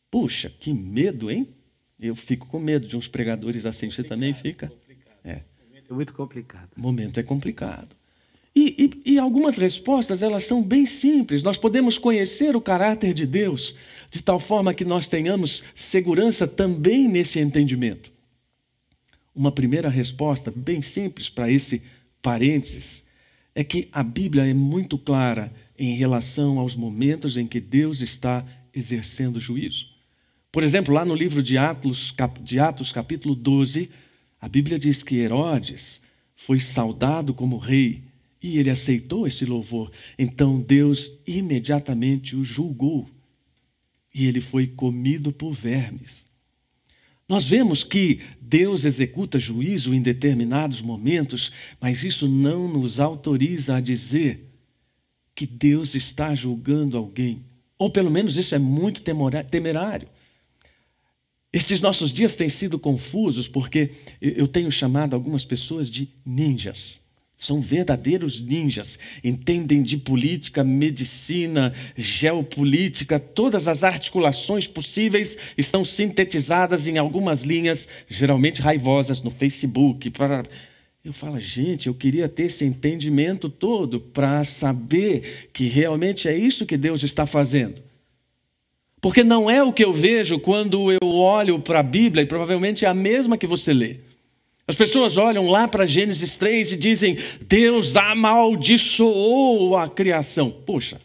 Puxa, 0.08 0.48
que 0.60 0.72
medo, 0.72 1.28
hein? 1.28 1.48
Eu 1.98 2.14
fico 2.14 2.46
com 2.46 2.60
medo 2.60 2.86
de 2.86 2.96
uns 2.96 3.08
pregadores 3.08 3.66
assim. 3.66 3.90
Você 3.90 4.04
também 4.04 4.32
fica? 4.32 4.72
É. 5.24 5.40
É 5.90 5.92
muito 5.92 6.14
complicado. 6.14 6.70
O 6.76 6.80
momento 6.80 7.18
é 7.18 7.24
complicado. 7.24 7.95
E, 8.58 9.02
e, 9.04 9.12
e, 9.12 9.18
algumas 9.18 9.58
respostas 9.58 10.22
elas 10.22 10.44
são 10.44 10.62
bem 10.62 10.86
simples. 10.86 11.42
Nós 11.42 11.58
podemos 11.58 11.98
conhecer 11.98 12.56
o 12.56 12.60
caráter 12.60 13.12
de 13.12 13.26
Deus 13.26 13.74
de 14.10 14.22
tal 14.22 14.40
forma 14.40 14.72
que 14.72 14.82
nós 14.82 15.08
tenhamos 15.08 15.62
segurança 15.74 16.46
também 16.46 17.06
nesse 17.06 17.38
entendimento. 17.38 18.10
Uma 19.34 19.52
primeira 19.52 19.90
resposta 19.90 20.50
bem 20.50 20.80
simples 20.80 21.28
para 21.28 21.50
esse 21.50 21.82
parênteses 22.22 23.04
é 23.54 23.62
que 23.62 23.90
a 23.92 24.02
Bíblia 24.02 24.46
é 24.46 24.54
muito 24.54 24.96
clara 24.96 25.52
em 25.78 25.94
relação 25.94 26.58
aos 26.58 26.74
momentos 26.74 27.36
em 27.36 27.46
que 27.46 27.60
Deus 27.60 28.00
está 28.00 28.42
exercendo 28.72 29.38
juízo. 29.38 29.84
Por 30.50 30.62
exemplo, 30.62 30.94
lá 30.94 31.04
no 31.04 31.14
livro 31.14 31.42
de 31.42 31.58
Atos, 31.58 32.14
de 32.40 32.58
Atos, 32.58 32.90
capítulo 32.90 33.34
12, 33.34 33.90
a 34.40 34.48
Bíblia 34.48 34.78
diz 34.78 35.02
que 35.02 35.16
Herodes 35.16 36.00
foi 36.34 36.58
saudado 36.58 37.34
como 37.34 37.58
rei 37.58 38.05
e 38.42 38.58
ele 38.58 38.70
aceitou 38.70 39.26
esse 39.26 39.44
louvor. 39.44 39.90
Então 40.18 40.60
Deus 40.60 41.10
imediatamente 41.26 42.36
o 42.36 42.44
julgou 42.44 43.08
e 44.14 44.26
ele 44.26 44.40
foi 44.40 44.66
comido 44.66 45.32
por 45.32 45.52
vermes. 45.52 46.26
Nós 47.28 47.44
vemos 47.44 47.82
que 47.82 48.20
Deus 48.40 48.84
executa 48.84 49.38
juízo 49.38 49.92
em 49.92 50.00
determinados 50.00 50.80
momentos, 50.80 51.50
mas 51.80 52.04
isso 52.04 52.28
não 52.28 52.68
nos 52.68 53.00
autoriza 53.00 53.76
a 53.76 53.80
dizer 53.80 54.48
que 55.34 55.44
Deus 55.44 55.94
está 55.94 56.34
julgando 56.34 56.96
alguém. 56.96 57.44
Ou 57.76 57.90
pelo 57.90 58.10
menos 58.10 58.36
isso 58.36 58.54
é 58.54 58.58
muito 58.58 59.02
temerário. 59.02 60.08
Estes 61.52 61.80
nossos 61.80 62.12
dias 62.12 62.36
têm 62.36 62.48
sido 62.48 62.78
confusos 62.78 63.48
porque 63.48 63.92
eu 64.20 64.46
tenho 64.46 64.70
chamado 64.70 65.14
algumas 65.14 65.44
pessoas 65.44 65.90
de 65.90 66.08
ninjas. 66.24 67.00
São 67.38 67.60
verdadeiros 67.60 68.40
ninjas, 68.40 68.98
entendem 69.22 69.82
de 69.82 69.98
política, 69.98 70.64
medicina, 70.64 71.74
geopolítica, 71.94 73.20
todas 73.20 73.68
as 73.68 73.84
articulações 73.84 74.66
possíveis 74.66 75.36
estão 75.56 75.84
sintetizadas 75.84 76.86
em 76.86 76.96
algumas 76.96 77.42
linhas, 77.42 77.86
geralmente 78.08 78.62
raivosas, 78.62 79.20
no 79.20 79.30
Facebook. 79.30 80.10
Eu 81.04 81.12
falo, 81.12 81.38
gente, 81.38 81.88
eu 81.88 81.94
queria 81.94 82.26
ter 82.26 82.44
esse 82.44 82.64
entendimento 82.64 83.50
todo 83.50 84.00
para 84.00 84.42
saber 84.42 85.50
que 85.52 85.66
realmente 85.66 86.26
é 86.26 86.36
isso 86.36 86.64
que 86.64 86.76
Deus 86.76 87.02
está 87.02 87.26
fazendo. 87.26 87.82
Porque 88.98 89.22
não 89.22 89.48
é 89.48 89.62
o 89.62 89.74
que 89.74 89.84
eu 89.84 89.92
vejo 89.92 90.38
quando 90.38 90.90
eu 90.90 91.06
olho 91.06 91.60
para 91.60 91.80
a 91.80 91.82
Bíblia, 91.82 92.22
e 92.22 92.26
provavelmente 92.26 92.86
é 92.86 92.88
a 92.88 92.94
mesma 92.94 93.36
que 93.36 93.46
você 93.46 93.74
lê. 93.74 93.98
As 94.66 94.74
pessoas 94.74 95.16
olham 95.16 95.48
lá 95.48 95.68
para 95.68 95.86
Gênesis 95.86 96.36
3 96.36 96.72
e 96.72 96.76
dizem: 96.76 97.16
Deus 97.46 97.96
amaldiçoou 97.96 99.76
a 99.76 99.88
criação. 99.88 100.50
Poxa, 100.50 101.00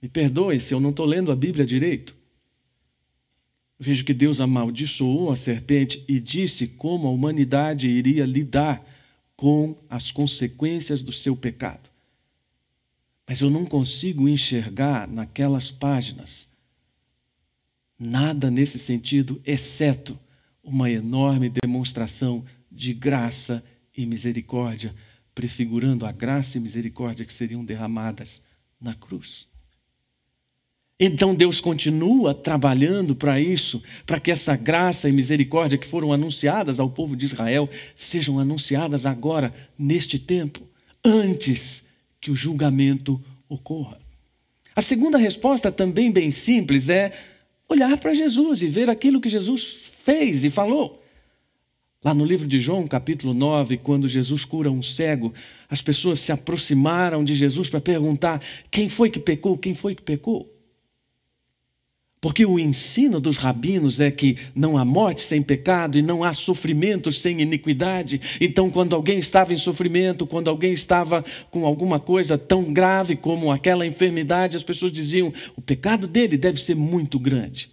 me 0.00 0.08
perdoe 0.08 0.60
se 0.60 0.72
eu 0.72 0.80
não 0.80 0.90
estou 0.90 1.06
lendo 1.06 1.32
a 1.32 1.36
Bíblia 1.36 1.66
direito. 1.66 2.16
Vejo 3.78 4.04
que 4.04 4.14
Deus 4.14 4.40
amaldiçoou 4.40 5.32
a 5.32 5.36
serpente 5.36 6.04
e 6.06 6.20
disse 6.20 6.68
como 6.68 7.08
a 7.08 7.10
humanidade 7.10 7.88
iria 7.88 8.24
lidar 8.24 8.86
com 9.36 9.76
as 9.90 10.12
consequências 10.12 11.02
do 11.02 11.12
seu 11.12 11.34
pecado. 11.34 11.90
Mas 13.26 13.40
eu 13.40 13.50
não 13.50 13.64
consigo 13.64 14.28
enxergar 14.28 15.08
naquelas 15.08 15.70
páginas 15.70 16.48
Nada 18.04 18.50
nesse 18.50 18.80
sentido, 18.80 19.40
exceto 19.46 20.18
uma 20.62 20.90
enorme 20.90 21.50
demonstração 21.50 22.44
de 22.70 22.94
graça 22.94 23.62
e 23.96 24.06
misericórdia, 24.06 24.94
prefigurando 25.34 26.06
a 26.06 26.12
graça 26.12 26.56
e 26.56 26.60
misericórdia 26.60 27.24
que 27.24 27.34
seriam 27.34 27.64
derramadas 27.64 28.40
na 28.80 28.94
cruz. 28.94 29.48
Então 31.04 31.34
Deus 31.34 31.60
continua 31.60 32.32
trabalhando 32.32 33.16
para 33.16 33.40
isso, 33.40 33.82
para 34.06 34.20
que 34.20 34.30
essa 34.30 34.54
graça 34.54 35.08
e 35.08 35.12
misericórdia 35.12 35.76
que 35.76 35.86
foram 35.86 36.12
anunciadas 36.12 36.78
ao 36.78 36.88
povo 36.88 37.16
de 37.16 37.24
Israel 37.24 37.68
sejam 37.96 38.38
anunciadas 38.38 39.04
agora, 39.04 39.52
neste 39.76 40.18
tempo, 40.18 40.60
antes 41.04 41.82
que 42.20 42.30
o 42.30 42.36
julgamento 42.36 43.20
ocorra. 43.48 43.98
A 44.76 44.80
segunda 44.80 45.18
resposta, 45.18 45.72
também 45.72 46.10
bem 46.10 46.30
simples, 46.30 46.88
é 46.88 47.12
olhar 47.68 47.98
para 47.98 48.14
Jesus 48.14 48.62
e 48.62 48.68
ver 48.68 48.88
aquilo 48.88 49.20
que 49.20 49.28
Jesus 49.28 49.91
fez 50.04 50.44
e 50.44 50.50
falou. 50.50 51.02
Lá 52.04 52.12
no 52.12 52.24
livro 52.24 52.48
de 52.48 52.60
João, 52.60 52.88
capítulo 52.88 53.32
9, 53.32 53.76
quando 53.76 54.08
Jesus 54.08 54.44
cura 54.44 54.70
um 54.70 54.82
cego, 54.82 55.32
as 55.70 55.80
pessoas 55.80 56.18
se 56.18 56.32
aproximaram 56.32 57.22
de 57.22 57.34
Jesus 57.34 57.68
para 57.68 57.80
perguntar: 57.80 58.42
quem 58.70 58.88
foi 58.88 59.08
que 59.08 59.20
pecou? 59.20 59.56
Quem 59.56 59.72
foi 59.72 59.94
que 59.94 60.02
pecou? 60.02 60.52
Porque 62.20 62.46
o 62.46 62.58
ensino 62.58 63.20
dos 63.20 63.38
rabinos 63.38 63.98
é 63.98 64.10
que 64.10 64.36
não 64.54 64.76
há 64.76 64.84
morte 64.84 65.22
sem 65.22 65.42
pecado 65.42 65.98
e 65.98 66.02
não 66.02 66.22
há 66.22 66.32
sofrimento 66.32 67.10
sem 67.10 67.40
iniquidade. 67.40 68.20
Então, 68.40 68.70
quando 68.70 68.94
alguém 68.94 69.18
estava 69.18 69.52
em 69.52 69.56
sofrimento, 69.56 70.24
quando 70.24 70.48
alguém 70.48 70.72
estava 70.72 71.24
com 71.50 71.66
alguma 71.66 71.98
coisa 71.98 72.38
tão 72.38 72.72
grave 72.72 73.16
como 73.16 73.50
aquela 73.50 73.86
enfermidade, 73.86 74.56
as 74.56 74.62
pessoas 74.62 74.90
diziam: 74.90 75.32
o 75.56 75.60
pecado 75.62 76.08
dele 76.08 76.36
deve 76.36 76.60
ser 76.60 76.74
muito 76.74 77.18
grande. 77.18 77.70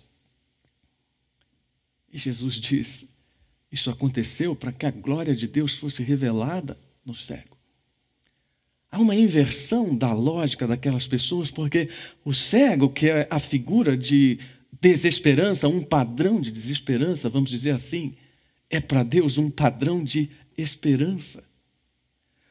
E 2.12 2.18
Jesus 2.18 2.56
diz: 2.56 3.08
isso 3.72 3.90
aconteceu 3.90 4.56
para 4.56 4.72
que 4.72 4.86
a 4.86 4.92
glória 4.92 5.36
de 5.36 5.48
Deus 5.48 5.76
fosse 5.76 6.02
revelada 6.02 6.78
no 7.06 7.14
cego. 7.14 7.58
Há 8.92 9.00
uma 9.00 9.16
inversão 9.16 9.96
da 9.96 10.12
lógica 10.14 10.66
daquelas 10.66 11.06
pessoas, 11.06 11.52
porque 11.52 11.90
o 12.26 12.34
cego, 12.34 12.90
que 12.90 13.08
é 13.08 13.28
a 13.30 13.38
figura 13.38 13.96
de 13.96 14.40
desesperança, 14.82 15.68
um 15.68 15.84
padrão 15.84 16.42
de 16.42 16.52
desesperança, 16.52 17.30
vamos 17.30 17.52
dizer 17.52 17.72
assim, 17.72 18.16
é 18.70 18.80
para 18.80 19.04
Deus 19.04 19.38
um 19.38 19.52
padrão 19.52 20.04
de 20.04 20.30
esperança. 20.58 21.44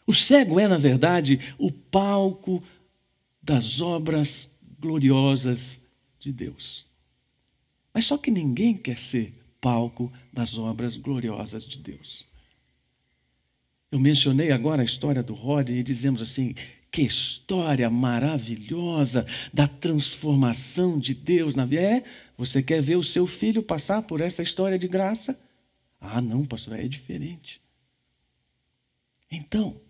O 0.06 0.14
cego 0.14 0.60
é, 0.60 0.68
na 0.68 0.78
verdade, 0.78 1.40
o 1.58 1.72
palco 1.72 2.62
das 3.42 3.80
obras 3.80 4.48
gloriosas 4.78 5.80
de 6.20 6.32
Deus. 6.32 6.86
Mas 7.92 8.04
só 8.04 8.16
que 8.16 8.30
ninguém 8.30 8.76
quer 8.76 8.96
ser 8.96 9.34
palco 9.60 10.12
das 10.32 10.56
obras 10.56 10.96
gloriosas 10.96 11.66
de 11.66 11.78
Deus. 11.78 12.26
Eu 13.90 13.98
mencionei 13.98 14.52
agora 14.52 14.82
a 14.82 14.84
história 14.84 15.22
do 15.22 15.34
Rodney 15.34 15.80
e 15.80 15.82
dizemos 15.82 16.20
assim: 16.20 16.54
que 16.90 17.02
história 17.02 17.88
maravilhosa 17.90 19.26
da 19.52 19.66
transformação 19.66 20.98
de 20.98 21.14
Deus 21.14 21.54
na 21.54 21.64
vida. 21.64 21.82
É, 21.82 22.04
você 22.36 22.62
quer 22.62 22.82
ver 22.82 22.96
o 22.96 23.02
seu 23.02 23.26
filho 23.26 23.62
passar 23.62 24.02
por 24.02 24.20
essa 24.20 24.42
história 24.42 24.78
de 24.78 24.88
graça? 24.88 25.38
Ah, 26.00 26.20
não, 26.20 26.44
pastor, 26.44 26.78
é 26.78 26.86
diferente. 26.86 27.60
Então, 29.30 29.80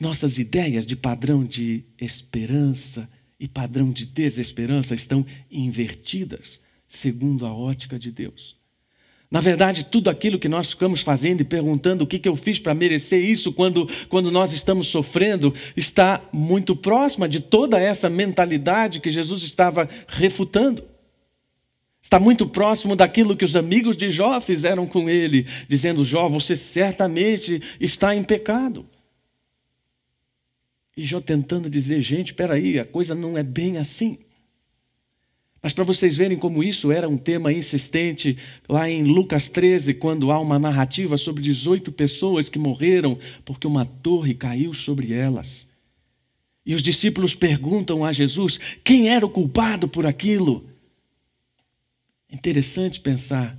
nossas 0.00 0.38
ideias 0.38 0.86
de 0.86 0.96
padrão 0.96 1.44
de 1.44 1.84
esperança 1.98 3.08
e 3.38 3.46
padrão 3.46 3.92
de 3.92 4.04
desesperança 4.06 4.94
estão 4.94 5.24
invertidas 5.50 6.60
segundo 6.88 7.46
a 7.46 7.52
ótica 7.52 7.98
de 7.98 8.10
Deus. 8.10 8.56
Na 9.30 9.40
verdade, 9.40 9.84
tudo 9.84 10.08
aquilo 10.08 10.38
que 10.38 10.48
nós 10.48 10.70
ficamos 10.70 11.02
fazendo 11.02 11.42
e 11.42 11.44
perguntando 11.44 12.02
o 12.02 12.06
que, 12.06 12.18
que 12.18 12.28
eu 12.28 12.34
fiz 12.34 12.58
para 12.58 12.74
merecer 12.74 13.22
isso 13.22 13.52
quando, 13.52 13.86
quando 14.08 14.30
nós 14.30 14.52
estamos 14.52 14.86
sofrendo, 14.86 15.52
está 15.76 16.22
muito 16.32 16.74
próxima 16.74 17.28
de 17.28 17.38
toda 17.38 17.78
essa 17.78 18.08
mentalidade 18.08 19.00
que 19.00 19.10
Jesus 19.10 19.42
estava 19.42 19.86
refutando. 20.06 20.82
Está 22.00 22.18
muito 22.18 22.48
próximo 22.48 22.96
daquilo 22.96 23.36
que 23.36 23.44
os 23.44 23.54
amigos 23.54 23.98
de 23.98 24.10
Jó 24.10 24.40
fizeram 24.40 24.86
com 24.86 25.10
ele, 25.10 25.46
dizendo: 25.68 26.06
Jó, 26.06 26.26
você 26.26 26.56
certamente 26.56 27.60
está 27.78 28.16
em 28.16 28.24
pecado. 28.24 28.86
E 30.96 31.02
Jó 31.02 31.20
tentando 31.20 31.68
dizer: 31.68 32.00
gente, 32.00 32.28
espera 32.28 32.54
aí, 32.54 32.78
a 32.78 32.84
coisa 32.84 33.14
não 33.14 33.36
é 33.36 33.42
bem 33.42 33.76
assim. 33.76 34.18
Mas 35.68 35.74
para 35.74 35.84
vocês 35.84 36.16
verem 36.16 36.38
como 36.38 36.64
isso 36.64 36.90
era 36.90 37.06
um 37.06 37.18
tema 37.18 37.52
insistente, 37.52 38.38
lá 38.66 38.88
em 38.88 39.04
Lucas 39.04 39.50
13, 39.50 39.92
quando 39.92 40.32
há 40.32 40.40
uma 40.40 40.58
narrativa 40.58 41.18
sobre 41.18 41.42
18 41.42 41.92
pessoas 41.92 42.48
que 42.48 42.58
morreram 42.58 43.18
porque 43.44 43.66
uma 43.66 43.84
torre 43.84 44.32
caiu 44.32 44.72
sobre 44.72 45.12
elas. 45.12 45.68
E 46.64 46.74
os 46.74 46.80
discípulos 46.80 47.34
perguntam 47.34 48.02
a 48.02 48.12
Jesus 48.12 48.58
quem 48.82 49.10
era 49.10 49.26
o 49.26 49.28
culpado 49.28 49.86
por 49.86 50.06
aquilo. 50.06 50.64
É 52.30 52.34
interessante 52.34 52.98
pensar, 52.98 53.54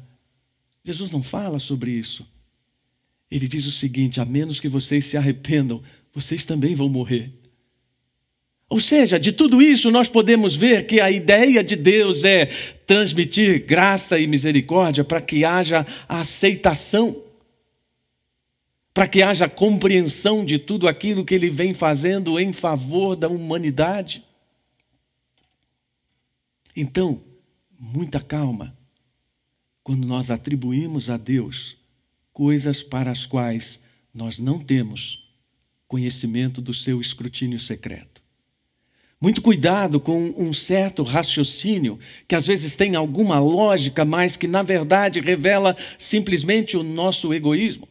Jesus 0.83 1.11
não 1.11 1.21
fala 1.21 1.59
sobre 1.59 1.91
isso. 1.91 2.25
Ele 3.29 3.47
diz 3.47 3.67
o 3.67 3.71
seguinte: 3.71 4.19
a 4.19 4.25
menos 4.25 4.59
que 4.59 4.67
vocês 4.67 5.05
se 5.05 5.15
arrependam, 5.15 5.83
vocês 6.11 6.43
também 6.43 6.73
vão 6.73 6.89
morrer. 6.89 7.38
Ou 8.69 8.79
seja, 8.79 9.19
de 9.19 9.31
tudo 9.31 9.61
isso 9.61 9.89
nós 9.89 10.07
podemos 10.07 10.55
ver 10.55 10.85
que 10.85 11.01
a 11.01 11.09
ideia 11.09 11.63
de 11.63 11.75
Deus 11.75 12.23
é 12.23 12.45
transmitir 12.85 13.65
graça 13.65 14.19
e 14.19 14.27
misericórdia 14.27 15.03
para 15.03 15.19
que 15.19 15.43
haja 15.43 15.87
aceitação, 16.07 17.23
para 18.93 19.07
que 19.07 19.23
haja 19.23 19.49
compreensão 19.49 20.45
de 20.45 20.59
tudo 20.59 20.87
aquilo 20.87 21.25
que 21.25 21.33
Ele 21.33 21.49
vem 21.49 21.73
fazendo 21.73 22.39
em 22.39 22.53
favor 22.53 23.15
da 23.15 23.27
humanidade. 23.27 24.23
Então, 26.75 27.23
muita 27.79 28.21
calma 28.21 28.77
quando 29.83 30.07
nós 30.07 30.29
atribuímos 30.29 31.09
a 31.09 31.17
Deus 31.17 31.75
coisas 32.31 32.83
para 32.83 33.09
as 33.09 33.25
quais 33.25 33.79
nós 34.13 34.37
não 34.37 34.59
temos 34.59 35.27
conhecimento 35.87 36.61
do 36.61 36.73
seu 36.73 37.01
escrutínio 37.01 37.59
secreto. 37.59 38.08
Muito 39.21 39.41
cuidado 39.41 39.99
com 39.99 40.33
um 40.37 40.53
certo 40.53 41.03
raciocínio 41.03 41.99
que 42.25 42.35
às 42.35 42.47
vezes 42.47 42.73
tem 42.73 42.95
alguma 42.95 43.37
lógica, 43.37 44.05
mas 44.05 44.37
que 44.37 44.47
na 44.47 44.63
verdade 44.63 45.19
revela 45.19 45.75
simplesmente 45.97 46.77
o 46.77 46.83
nosso 46.83 47.33
egoísmo. 47.33 47.87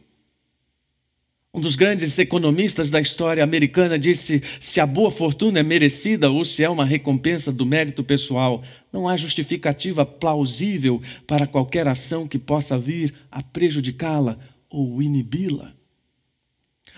Um 1.53 1.61
dos 1.61 1.75
grandes 1.75 2.17
economistas 2.17 2.89
da 2.89 2.99
história 2.99 3.43
americana 3.43 3.97
disse: 3.97 4.41
se 4.59 4.79
a 4.79 4.87
boa 4.87 5.11
fortuna 5.11 5.59
é 5.59 5.63
merecida 5.63 6.31
ou 6.31 6.43
se 6.43 6.63
é 6.63 6.69
uma 6.69 6.85
recompensa 6.85 7.51
do 7.51 7.65
mérito 7.65 8.03
pessoal, 8.03 8.63
não 8.91 9.07
há 9.07 9.15
justificativa 9.15 10.05
plausível 10.05 11.01
para 11.27 11.45
qualquer 11.45 11.87
ação 11.87 12.27
que 12.27 12.39
possa 12.39 12.77
vir 12.77 13.13
a 13.31 13.43
prejudicá-la 13.43 14.39
ou 14.69 15.01
inibi-la. 15.01 15.73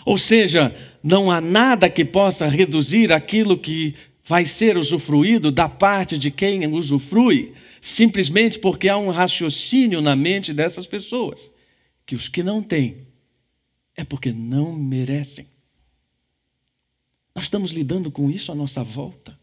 Ou 0.05 0.17
seja, 0.17 0.75
não 1.03 1.29
há 1.29 1.39
nada 1.39 1.89
que 1.89 2.03
possa 2.03 2.47
reduzir 2.47 3.13
aquilo 3.13 3.57
que 3.57 3.95
vai 4.31 4.45
ser 4.45 4.77
usufruído 4.77 5.51
da 5.51 5.67
parte 5.67 6.17
de 6.17 6.31
quem 6.31 6.65
usufrui, 6.65 7.53
simplesmente 7.81 8.57
porque 8.59 8.87
há 8.87 8.95
um 8.95 9.09
raciocínio 9.09 9.99
na 9.99 10.15
mente 10.15 10.53
dessas 10.53 10.87
pessoas, 10.87 11.53
que 12.05 12.15
os 12.15 12.29
que 12.29 12.41
não 12.41 12.63
têm 12.63 13.07
é 13.93 14.05
porque 14.05 14.31
não 14.31 14.71
merecem. 14.71 15.47
Nós 17.35 17.43
estamos 17.43 17.71
lidando 17.71 18.09
com 18.09 18.31
isso 18.31 18.53
à 18.53 18.55
nossa 18.55 18.81
volta. 18.81 19.37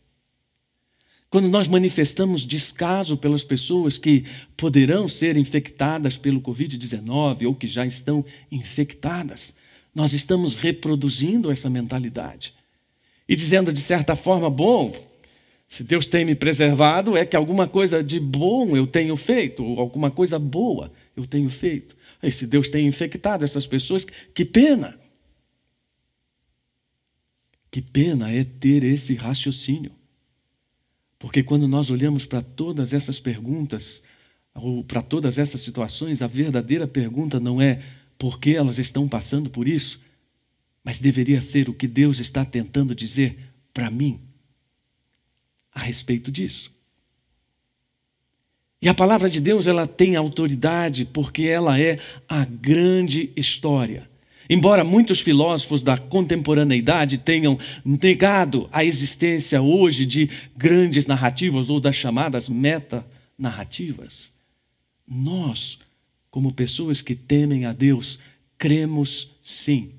Quando 1.29 1.51
nós 1.51 1.69
manifestamos 1.69 2.47
descaso 2.47 3.19
pelas 3.19 3.45
pessoas 3.45 3.99
que 3.99 4.25
poderão 4.57 5.07
ser 5.07 5.37
infectadas 5.37 6.17
pelo 6.17 6.41
Covid-19 6.41 7.47
ou 7.47 7.55
que 7.55 7.67
já 7.67 7.85
estão 7.85 8.25
infectadas, 8.51 9.55
nós 9.95 10.15
estamos 10.15 10.55
reproduzindo 10.55 11.51
essa 11.51 11.69
mentalidade 11.69 12.57
e 13.29 13.37
dizendo 13.37 13.73
de 13.73 13.81
certa 13.81 14.17
forma: 14.17 14.49
bom, 14.49 14.95
se 15.69 15.85
Deus 15.85 16.07
tem 16.07 16.25
me 16.25 16.35
preservado, 16.35 17.17
é 17.17 17.27
que 17.27 17.37
alguma 17.37 17.69
coisa 17.69 18.03
de 18.03 18.19
bom 18.19 18.75
eu 18.75 18.87
tenho 18.87 19.15
feito, 19.17 19.63
ou 19.63 19.79
alguma 19.79 20.11
coisa 20.11 20.39
boa 20.39 20.91
eu 21.15 21.27
tenho 21.27 21.51
feito. 21.51 21.95
E 22.23 22.31
se 22.33 22.47
Deus 22.47 22.71
tem 22.71 22.87
infectado 22.87 23.45
essas 23.45 23.67
pessoas, 23.67 24.05
que 24.35 24.45
pena. 24.45 24.99
Que 27.71 27.83
pena 27.83 28.33
é 28.33 28.45
ter 28.45 28.83
esse 28.83 29.15
raciocínio. 29.15 29.93
Porque 31.19 31.43
quando 31.43 31.69
nós 31.69 31.91
olhamos 31.91 32.25
para 32.25 32.41
todas 32.41 32.95
essas 32.95 33.21
perguntas, 33.21 34.03
ou 34.55 34.83
para 34.83 35.03
todas 35.03 35.39
essas 35.39 35.61
situações, 35.61 36.23
a 36.23 36.27
verdadeira 36.27 36.89
pergunta 36.89 37.39
não 37.39 37.61
é 37.61 37.83
por 38.17 38.41
que 38.41 38.57
elas 38.57 38.79
estão 38.79 39.07
passando 39.07 39.51
por 39.51 39.69
isso, 39.69 40.01
mas 40.89 40.99
deveria 40.99 41.43
ser 41.43 41.69
o 41.69 41.75
que 41.75 41.87
Deus 41.87 42.19
está 42.19 42.47
tentando 42.47 42.95
dizer 42.95 43.37
para 43.75 43.91
mim 43.91 44.23
a 45.71 45.81
respeito 45.81 46.33
disso. 46.33 46.73
E 48.81 48.89
a 48.89 48.95
palavra 48.95 49.29
de 49.29 49.39
Deus, 49.39 49.67
ela 49.67 49.87
tem 49.87 50.17
autoridade 50.17 51.05
porque 51.05 51.43
ela 51.43 51.79
é 51.79 51.99
a 52.27 52.43
grande 52.43 53.31
história. 53.37 54.09
Embora 54.49 54.83
muitos 54.83 55.21
filósofos 55.21 55.83
da 55.83 55.99
contemporaneidade 55.99 57.19
tenham 57.19 57.59
negado 57.85 58.67
a 58.73 58.83
existência 58.83 59.61
hoje 59.61 60.07
de 60.07 60.31
grandes 60.57 61.07
narrativas 61.07 61.69
ou 61.69 61.81
das 61.81 61.97
chamadas 61.97 62.49
meta-narrativas, 62.49 64.33
nós, 65.07 65.79
como 66.31 66.51
pessoas 66.51 67.03
que 67.03 67.15
temem 67.15 67.67
a 67.67 67.75
Deus, 67.75 68.19
cremos 68.57 69.37
sim 69.43 69.98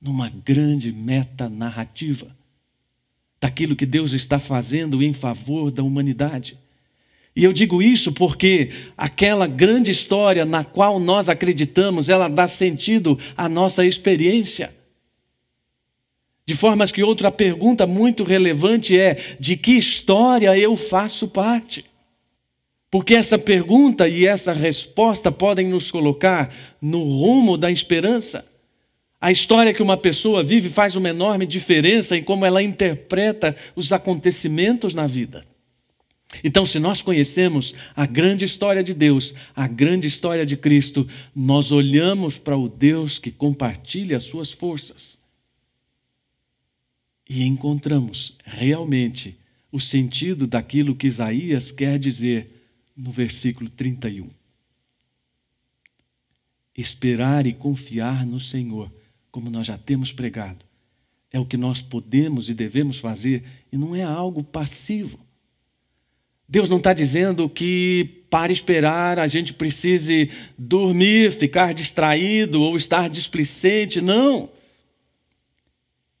numa 0.00 0.28
grande 0.28 0.92
meta 0.92 1.48
narrativa 1.48 2.36
daquilo 3.40 3.76
que 3.76 3.86
Deus 3.86 4.12
está 4.12 4.38
fazendo 4.38 5.02
em 5.02 5.12
favor 5.12 5.70
da 5.70 5.82
humanidade. 5.82 6.58
E 7.34 7.44
eu 7.44 7.52
digo 7.52 7.80
isso 7.80 8.12
porque 8.12 8.70
aquela 8.96 9.46
grande 9.46 9.90
história 9.90 10.44
na 10.44 10.64
qual 10.64 10.98
nós 10.98 11.28
acreditamos, 11.28 12.08
ela 12.08 12.28
dá 12.28 12.48
sentido 12.48 13.18
à 13.36 13.48
nossa 13.48 13.86
experiência. 13.86 14.74
De 16.44 16.56
formas 16.56 16.90
que 16.90 17.02
outra 17.02 17.30
pergunta 17.30 17.86
muito 17.86 18.24
relevante 18.24 18.98
é: 18.98 19.36
de 19.38 19.56
que 19.56 19.72
história 19.72 20.56
eu 20.58 20.76
faço 20.76 21.28
parte? 21.28 21.84
Porque 22.90 23.14
essa 23.14 23.38
pergunta 23.38 24.08
e 24.08 24.26
essa 24.26 24.52
resposta 24.52 25.30
podem 25.30 25.68
nos 25.68 25.90
colocar 25.90 26.52
no 26.80 27.02
rumo 27.02 27.56
da 27.56 27.70
esperança. 27.70 28.44
A 29.20 29.32
história 29.32 29.72
que 29.72 29.82
uma 29.82 29.96
pessoa 29.96 30.44
vive 30.44 30.68
faz 30.68 30.94
uma 30.94 31.08
enorme 31.08 31.46
diferença 31.46 32.16
em 32.16 32.22
como 32.22 32.46
ela 32.46 32.62
interpreta 32.62 33.56
os 33.74 33.92
acontecimentos 33.92 34.94
na 34.94 35.06
vida. 35.06 35.44
Então, 36.44 36.66
se 36.66 36.78
nós 36.78 37.00
conhecemos 37.00 37.74
a 37.96 38.04
grande 38.04 38.44
história 38.44 38.82
de 38.82 38.92
Deus, 38.92 39.34
a 39.56 39.66
grande 39.66 40.06
história 40.06 40.44
de 40.44 40.56
Cristo, 40.56 41.08
nós 41.34 41.72
olhamos 41.72 42.36
para 42.36 42.56
o 42.56 42.68
Deus 42.68 43.18
que 43.18 43.30
compartilha 43.30 44.16
as 44.16 44.24
suas 44.24 44.52
forças. 44.52 45.18
e 47.28 47.44
encontramos 47.44 48.34
realmente 48.42 49.36
o 49.70 49.78
sentido 49.78 50.46
daquilo 50.46 50.96
que 50.96 51.06
Isaías 51.06 51.70
quer 51.70 51.98
dizer 51.98 52.70
no 52.96 53.12
versículo 53.12 53.68
31. 53.68 54.30
Esperar 56.74 57.46
e 57.46 57.52
confiar 57.52 58.24
no 58.24 58.40
Senhor, 58.40 58.90
como 59.38 59.50
nós 59.50 59.68
já 59.68 59.78
temos 59.78 60.10
pregado, 60.10 60.64
é 61.32 61.38
o 61.38 61.44
que 61.44 61.56
nós 61.56 61.80
podemos 61.80 62.48
e 62.48 62.54
devemos 62.54 62.98
fazer 62.98 63.44
e 63.70 63.78
não 63.78 63.94
é 63.94 64.02
algo 64.02 64.42
passivo. 64.42 65.16
Deus 66.48 66.68
não 66.68 66.78
está 66.78 66.92
dizendo 66.92 67.48
que 67.48 68.24
para 68.28 68.50
esperar 68.50 69.16
a 69.16 69.28
gente 69.28 69.54
precise 69.54 70.28
dormir, 70.58 71.30
ficar 71.30 71.72
distraído 71.72 72.60
ou 72.60 72.76
estar 72.76 73.08
displicente. 73.08 74.00
Não. 74.00 74.50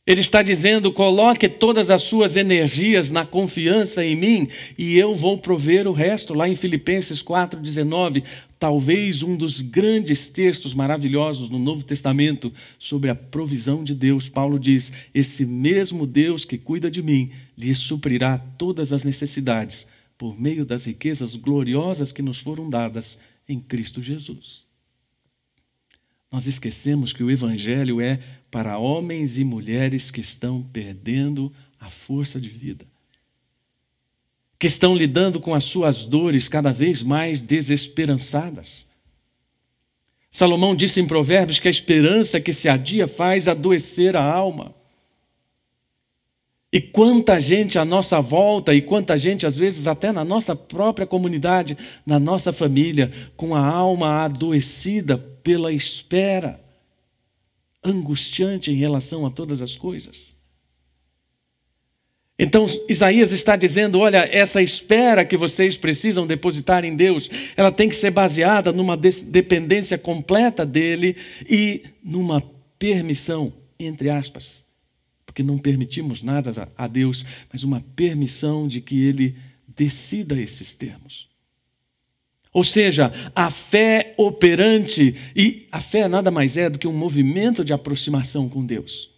Ele 0.08 0.22
está 0.22 0.42
dizendo: 0.42 0.90
coloque 0.90 1.46
todas 1.50 1.90
as 1.90 2.02
suas 2.02 2.34
energias 2.34 3.10
na 3.10 3.26
confiança 3.26 4.02
em 4.02 4.16
mim 4.16 4.48
e 4.78 4.96
eu 4.96 5.14
vou 5.14 5.36
prover 5.36 5.86
o 5.86 5.92
resto. 5.92 6.32
Lá 6.32 6.48
em 6.48 6.56
Filipenses 6.56 7.22
4,19, 7.22 8.24
talvez 8.58 9.22
um 9.22 9.36
dos 9.36 9.60
grandes 9.60 10.30
textos 10.30 10.72
maravilhosos 10.72 11.50
no 11.50 11.58
Novo 11.58 11.84
Testamento 11.84 12.50
sobre 12.78 13.10
a 13.10 13.14
provisão 13.14 13.84
de 13.84 13.94
Deus. 13.94 14.30
Paulo 14.30 14.58
diz: 14.58 14.90
Esse 15.14 15.44
mesmo 15.44 16.06
Deus 16.06 16.42
que 16.42 16.56
cuida 16.56 16.90
de 16.90 17.02
mim 17.02 17.30
lhe 17.54 17.74
suprirá 17.74 18.38
todas 18.38 18.94
as 18.94 19.04
necessidades 19.04 19.86
por 20.16 20.40
meio 20.40 20.64
das 20.64 20.86
riquezas 20.86 21.36
gloriosas 21.36 22.12
que 22.12 22.22
nos 22.22 22.40
foram 22.40 22.70
dadas 22.70 23.18
em 23.46 23.60
Cristo 23.60 24.02
Jesus. 24.02 24.67
Nós 26.30 26.46
esquecemos 26.46 27.12
que 27.12 27.22
o 27.22 27.30
Evangelho 27.30 28.00
é 28.00 28.20
para 28.50 28.78
homens 28.78 29.38
e 29.38 29.44
mulheres 29.44 30.10
que 30.10 30.20
estão 30.20 30.62
perdendo 30.62 31.52
a 31.80 31.88
força 31.88 32.40
de 32.40 32.48
vida, 32.48 32.86
que 34.58 34.66
estão 34.66 34.94
lidando 34.94 35.40
com 35.40 35.54
as 35.54 35.64
suas 35.64 36.04
dores 36.04 36.48
cada 36.48 36.72
vez 36.72 37.02
mais 37.02 37.40
desesperançadas. 37.40 38.86
Salomão 40.30 40.74
disse 40.76 41.00
em 41.00 41.06
Provérbios 41.06 41.58
que 41.58 41.68
a 41.68 41.70
esperança 41.70 42.40
que 42.40 42.52
se 42.52 42.68
adia 42.68 43.08
faz 43.08 43.48
adoecer 43.48 44.14
a 44.16 44.22
alma. 44.22 44.74
E 46.70 46.80
quanta 46.80 47.40
gente 47.40 47.78
à 47.78 47.84
nossa 47.84 48.20
volta, 48.20 48.74
e 48.74 48.82
quanta 48.82 49.16
gente, 49.16 49.46
às 49.46 49.56
vezes, 49.56 49.86
até 49.86 50.12
na 50.12 50.22
nossa 50.22 50.54
própria 50.54 51.06
comunidade, 51.06 51.78
na 52.04 52.18
nossa 52.18 52.52
família, 52.52 53.10
com 53.36 53.54
a 53.54 53.66
alma 53.66 54.24
adoecida 54.24 55.16
pela 55.16 55.72
espera, 55.72 56.62
angustiante 57.82 58.70
em 58.70 58.74
relação 58.74 59.24
a 59.24 59.30
todas 59.30 59.62
as 59.62 59.76
coisas. 59.76 60.36
Então, 62.38 62.66
Isaías 62.86 63.32
está 63.32 63.56
dizendo: 63.56 63.98
olha, 63.98 64.28
essa 64.30 64.60
espera 64.60 65.24
que 65.24 65.38
vocês 65.38 65.74
precisam 65.76 66.26
depositar 66.26 66.84
em 66.84 66.94
Deus, 66.94 67.30
ela 67.56 67.72
tem 67.72 67.88
que 67.88 67.96
ser 67.96 68.10
baseada 68.10 68.72
numa 68.72 68.96
dependência 68.96 69.96
completa 69.96 70.66
dele 70.66 71.16
e 71.48 71.82
numa 72.04 72.42
permissão, 72.78 73.52
entre 73.80 74.10
aspas, 74.10 74.67
porque 75.38 75.42
não 75.44 75.56
permitimos 75.56 76.20
nada 76.20 76.68
a 76.76 76.88
Deus, 76.88 77.24
mas 77.52 77.62
uma 77.62 77.80
permissão 77.94 78.66
de 78.66 78.80
que 78.80 79.04
Ele 79.04 79.36
decida 79.68 80.36
esses 80.40 80.74
termos. 80.74 81.28
Ou 82.52 82.64
seja, 82.64 83.12
a 83.36 83.48
fé 83.48 84.14
operante, 84.16 85.14
e 85.36 85.68
a 85.70 85.78
fé 85.78 86.08
nada 86.08 86.28
mais 86.28 86.56
é 86.56 86.68
do 86.68 86.76
que 86.76 86.88
um 86.88 86.92
movimento 86.92 87.64
de 87.64 87.72
aproximação 87.72 88.48
com 88.48 88.66
Deus. 88.66 89.10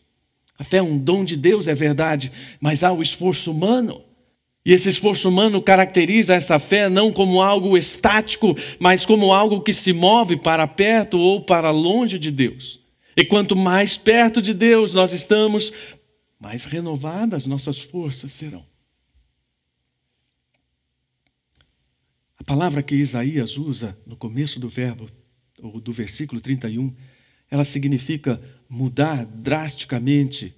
A 0.59 0.65
fé 0.65 0.77
é 0.77 0.83
um 0.83 0.99
dom 0.99 1.25
de 1.25 1.39
Deus, 1.39 1.67
é 1.67 1.75
verdade, 1.75 2.31
mas 2.61 2.85
há 2.85 2.93
o 2.93 3.01
esforço 3.01 3.51
humano. 3.51 4.03
E 4.63 4.75
esse 4.75 4.91
esforço 4.91 5.27
humano 5.27 5.63
caracteriza 5.63 6.35
essa 6.35 6.59
fé 6.59 6.91
não 6.91 7.11
como 7.11 7.41
algo 7.41 7.79
estático, 7.79 8.55
mas 8.79 9.07
como 9.07 9.33
algo 9.33 9.63
que 9.63 9.73
se 9.73 9.95
move 9.95 10.37
para 10.37 10.67
perto 10.67 11.19
ou 11.19 11.41
para 11.41 11.71
longe 11.71 12.19
de 12.19 12.31
Deus. 12.31 12.79
E 13.17 13.25
quanto 13.25 13.57
mais 13.57 13.97
perto 13.97 14.41
de 14.41 14.55
Deus 14.55 14.95
nós 14.95 15.13
estamos, 15.13 15.73
mais 16.41 16.65
renovadas 16.65 17.47
nossas 17.47 17.79
forças 17.79 18.33
serão. 18.33 18.65
A 22.39 22.43
palavra 22.43 22.83
que 22.83 22.95
Isaías 22.95 23.59
usa 23.59 23.97
no 24.07 24.17
começo 24.17 24.59
do 24.59 24.69
verbo, 24.69 25.11
ou 25.63 25.79
do 25.79 25.93
versículo 25.93 26.41
31, 26.41 26.95
ela 27.51 27.65
significa 27.65 28.41
mudar 28.67 29.27
drasticamente 29.27 30.55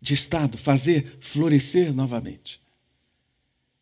de 0.00 0.14
estado, 0.14 0.56
fazer 0.56 1.18
florescer 1.20 1.92
novamente. 1.92 2.60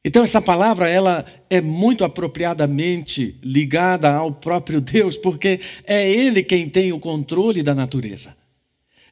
Então 0.03 0.23
essa 0.23 0.41
palavra 0.41 0.89
ela 0.89 1.27
é 1.51 1.61
muito 1.61 2.05
apropriadamente 2.05 3.39
ligada 3.43 4.11
ao 4.11 4.33
próprio 4.33 4.81
Deus, 4.81 5.17
porque 5.17 5.61
é 5.85 6.11
ele 6.11 6.43
quem 6.43 6.69
tem 6.69 6.93
o 6.93 7.01
controle 7.01 7.63
da 7.63 7.75
natureza. 7.75 8.35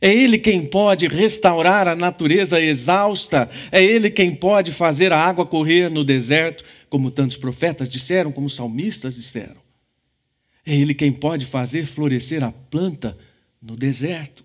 É 0.05 0.13
Ele 0.13 0.37
quem 0.37 0.67
pode 0.67 1.07
restaurar 1.07 1.87
a 1.87 1.95
natureza 1.95 2.61
exausta, 2.61 3.49
é 3.71 3.81
Ele 3.81 4.11
quem 4.11 4.35
pode 4.35 4.73
fazer 4.73 5.13
a 5.13 5.25
água 5.25 5.47
correr 5.47 5.89
no 5.89 6.03
deserto, 6.03 6.65
como 6.91 7.09
tantos 7.09 7.37
profetas 7.37 7.89
disseram, 7.89 8.33
como 8.33 8.51
salmistas 8.51 9.15
disseram. 9.15 9.63
É 10.67 10.75
Ele 10.75 10.93
quem 10.93 11.13
pode 11.13 11.47
fazer 11.47 11.87
florescer 11.87 12.43
a 12.43 12.51
planta 12.51 13.17
no 13.63 13.77
deserto. 13.77 14.45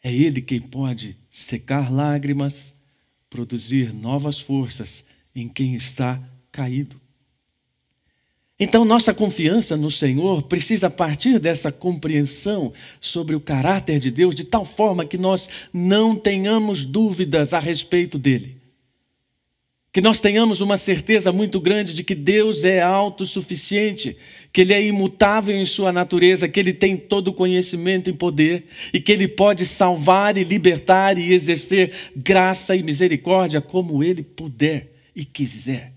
É 0.00 0.14
Ele 0.14 0.40
quem 0.40 0.60
pode 0.60 1.16
secar 1.28 1.92
lágrimas, 1.92 2.72
produzir 3.28 3.92
novas 3.92 4.38
forças 4.38 5.04
em 5.34 5.48
quem 5.48 5.74
está 5.74 6.22
caído. 6.52 7.01
Então, 8.64 8.84
nossa 8.84 9.12
confiança 9.12 9.76
no 9.76 9.90
Senhor 9.90 10.44
precisa 10.44 10.88
partir 10.88 11.40
dessa 11.40 11.72
compreensão 11.72 12.72
sobre 13.00 13.34
o 13.34 13.40
caráter 13.40 13.98
de 13.98 14.08
Deus, 14.08 14.36
de 14.36 14.44
tal 14.44 14.64
forma 14.64 15.04
que 15.04 15.18
nós 15.18 15.48
não 15.72 16.14
tenhamos 16.14 16.84
dúvidas 16.84 17.52
a 17.52 17.58
respeito 17.58 18.20
dele. 18.20 18.58
Que 19.92 20.00
nós 20.00 20.20
tenhamos 20.20 20.60
uma 20.60 20.76
certeza 20.76 21.32
muito 21.32 21.58
grande 21.58 21.92
de 21.92 22.04
que 22.04 22.14
Deus 22.14 22.62
é 22.62 22.80
autossuficiente, 22.80 24.16
que 24.52 24.60
Ele 24.60 24.74
é 24.74 24.86
imutável 24.86 25.56
em 25.56 25.66
sua 25.66 25.90
natureza, 25.90 26.48
que 26.48 26.60
Ele 26.60 26.72
tem 26.72 26.96
todo 26.96 27.28
o 27.28 27.34
conhecimento 27.34 28.08
e 28.08 28.12
poder, 28.12 28.66
e 28.94 29.00
que 29.00 29.10
Ele 29.10 29.26
pode 29.26 29.66
salvar 29.66 30.38
e 30.38 30.44
libertar 30.44 31.18
e 31.18 31.32
exercer 31.32 32.12
graça 32.14 32.76
e 32.76 32.82
misericórdia 32.84 33.60
como 33.60 34.04
Ele 34.04 34.22
puder 34.22 34.92
e 35.16 35.24
quiser. 35.24 35.94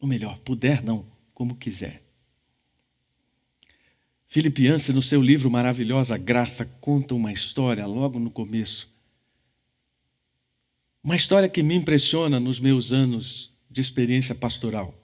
Ou 0.00 0.08
melhor, 0.08 0.40
puder 0.44 0.82
não, 0.82 1.11
como 1.42 1.56
quiser. 1.56 2.04
Philip 4.28 4.68
no 4.94 5.02
seu 5.02 5.20
livro 5.20 5.50
Maravilhosa 5.50 6.16
Graça, 6.16 6.64
conta 6.80 7.16
uma 7.16 7.32
história 7.32 7.84
logo 7.84 8.20
no 8.20 8.30
começo. 8.30 8.88
Uma 11.02 11.16
história 11.16 11.48
que 11.48 11.60
me 11.60 11.74
impressiona 11.74 12.38
nos 12.38 12.60
meus 12.60 12.92
anos 12.92 13.52
de 13.68 13.80
experiência 13.80 14.36
pastoral. 14.36 14.94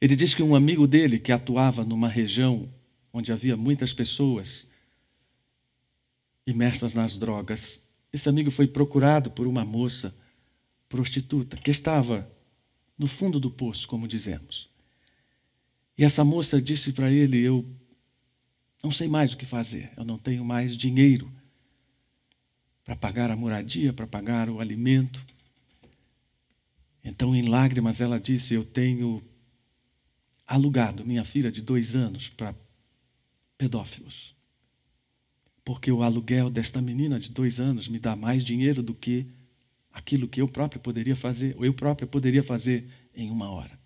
Ele 0.00 0.14
diz 0.14 0.34
que 0.34 0.42
um 0.42 0.54
amigo 0.54 0.86
dele, 0.86 1.18
que 1.18 1.32
atuava 1.32 1.84
numa 1.84 2.08
região 2.08 2.72
onde 3.12 3.32
havia 3.32 3.56
muitas 3.56 3.92
pessoas 3.92 4.68
imersas 6.46 6.94
nas 6.94 7.16
drogas, 7.16 7.82
esse 8.12 8.28
amigo 8.28 8.52
foi 8.52 8.68
procurado 8.68 9.32
por 9.32 9.48
uma 9.48 9.64
moça 9.64 10.14
prostituta 10.88 11.56
que 11.56 11.72
estava 11.72 12.30
no 12.96 13.08
fundo 13.08 13.40
do 13.40 13.50
poço, 13.50 13.88
como 13.88 14.06
dizemos. 14.06 14.71
E 16.02 16.04
essa 16.04 16.24
moça 16.24 16.60
disse 16.60 16.92
para 16.92 17.12
ele: 17.12 17.40
Eu 17.40 17.64
não 18.82 18.90
sei 18.90 19.06
mais 19.06 19.32
o 19.32 19.36
que 19.36 19.46
fazer, 19.46 19.92
eu 19.96 20.04
não 20.04 20.18
tenho 20.18 20.44
mais 20.44 20.76
dinheiro 20.76 21.32
para 22.84 22.96
pagar 22.96 23.30
a 23.30 23.36
moradia, 23.36 23.92
para 23.92 24.04
pagar 24.04 24.50
o 24.50 24.58
alimento. 24.58 25.24
Então, 27.04 27.36
em 27.36 27.42
lágrimas, 27.42 28.00
ela 28.00 28.18
disse: 28.18 28.52
Eu 28.52 28.64
tenho 28.64 29.22
alugado 30.44 31.06
minha 31.06 31.22
filha 31.22 31.52
de 31.52 31.62
dois 31.62 31.94
anos 31.94 32.28
para 32.28 32.52
pedófilos. 33.56 34.34
Porque 35.64 35.92
o 35.92 36.02
aluguel 36.02 36.50
desta 36.50 36.82
menina 36.82 37.20
de 37.20 37.30
dois 37.30 37.60
anos 37.60 37.86
me 37.86 38.00
dá 38.00 38.16
mais 38.16 38.42
dinheiro 38.42 38.82
do 38.82 38.92
que 38.92 39.28
aquilo 39.92 40.26
que 40.26 40.42
eu 40.42 40.48
próprio 40.48 40.80
poderia 40.80 41.14
fazer, 41.14 41.54
ou 41.56 41.64
eu 41.64 41.72
próprio 41.72 42.08
poderia 42.08 42.42
fazer 42.42 42.88
em 43.14 43.30
uma 43.30 43.48
hora. 43.48 43.81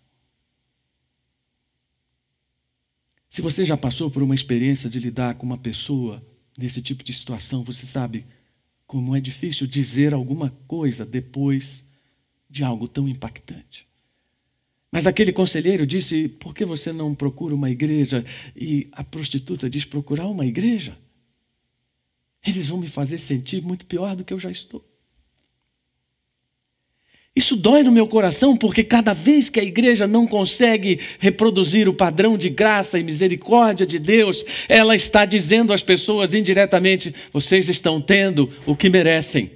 Se 3.36 3.42
você 3.42 3.66
já 3.66 3.76
passou 3.76 4.10
por 4.10 4.22
uma 4.22 4.34
experiência 4.34 4.88
de 4.88 4.98
lidar 4.98 5.34
com 5.34 5.44
uma 5.44 5.58
pessoa 5.58 6.26
nesse 6.56 6.80
tipo 6.80 7.04
de 7.04 7.12
situação, 7.12 7.62
você 7.62 7.84
sabe 7.84 8.24
como 8.86 9.14
é 9.14 9.20
difícil 9.20 9.66
dizer 9.66 10.14
alguma 10.14 10.48
coisa 10.66 11.04
depois 11.04 11.84
de 12.48 12.64
algo 12.64 12.88
tão 12.88 13.06
impactante. 13.06 13.86
Mas 14.90 15.06
aquele 15.06 15.34
conselheiro 15.34 15.86
disse: 15.86 16.28
por 16.28 16.54
que 16.54 16.64
você 16.64 16.94
não 16.94 17.14
procura 17.14 17.54
uma 17.54 17.70
igreja? 17.70 18.24
E 18.56 18.88
a 18.90 19.04
prostituta 19.04 19.68
diz: 19.68 19.84
procurar 19.84 20.28
uma 20.28 20.46
igreja? 20.46 20.96
eles 22.42 22.68
vão 22.68 22.78
me 22.78 22.88
fazer 22.88 23.18
sentir 23.18 23.62
muito 23.62 23.84
pior 23.84 24.16
do 24.16 24.24
que 24.24 24.32
eu 24.32 24.38
já 24.38 24.50
estou. 24.50 24.82
Isso 27.36 27.54
dói 27.54 27.82
no 27.82 27.92
meu 27.92 28.08
coração 28.08 28.56
porque 28.56 28.82
cada 28.82 29.12
vez 29.12 29.50
que 29.50 29.60
a 29.60 29.62
igreja 29.62 30.06
não 30.06 30.26
consegue 30.26 30.98
reproduzir 31.18 31.86
o 31.86 31.92
padrão 31.92 32.38
de 32.38 32.48
graça 32.48 32.98
e 32.98 33.04
misericórdia 33.04 33.86
de 33.86 33.98
Deus, 33.98 34.42
ela 34.66 34.96
está 34.96 35.26
dizendo 35.26 35.74
às 35.74 35.82
pessoas 35.82 36.32
indiretamente: 36.32 37.14
vocês 37.30 37.68
estão 37.68 38.00
tendo 38.00 38.50
o 38.64 38.74
que 38.74 38.88
merecem. 38.88 39.52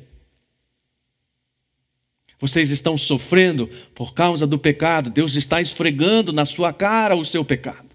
Vocês 2.39 2.71
estão 2.71 2.99
sofrendo 2.99 3.67
por 3.95 4.13
causa 4.13 4.47
do 4.47 4.59
pecado. 4.59 5.09
Deus 5.09 5.35
está 5.35 5.59
esfregando 5.59 6.35
na 6.35 6.45
sua 6.45 6.75
cara 6.75 7.17
o 7.17 7.25
seu 7.25 7.45
pecado. 7.45 7.89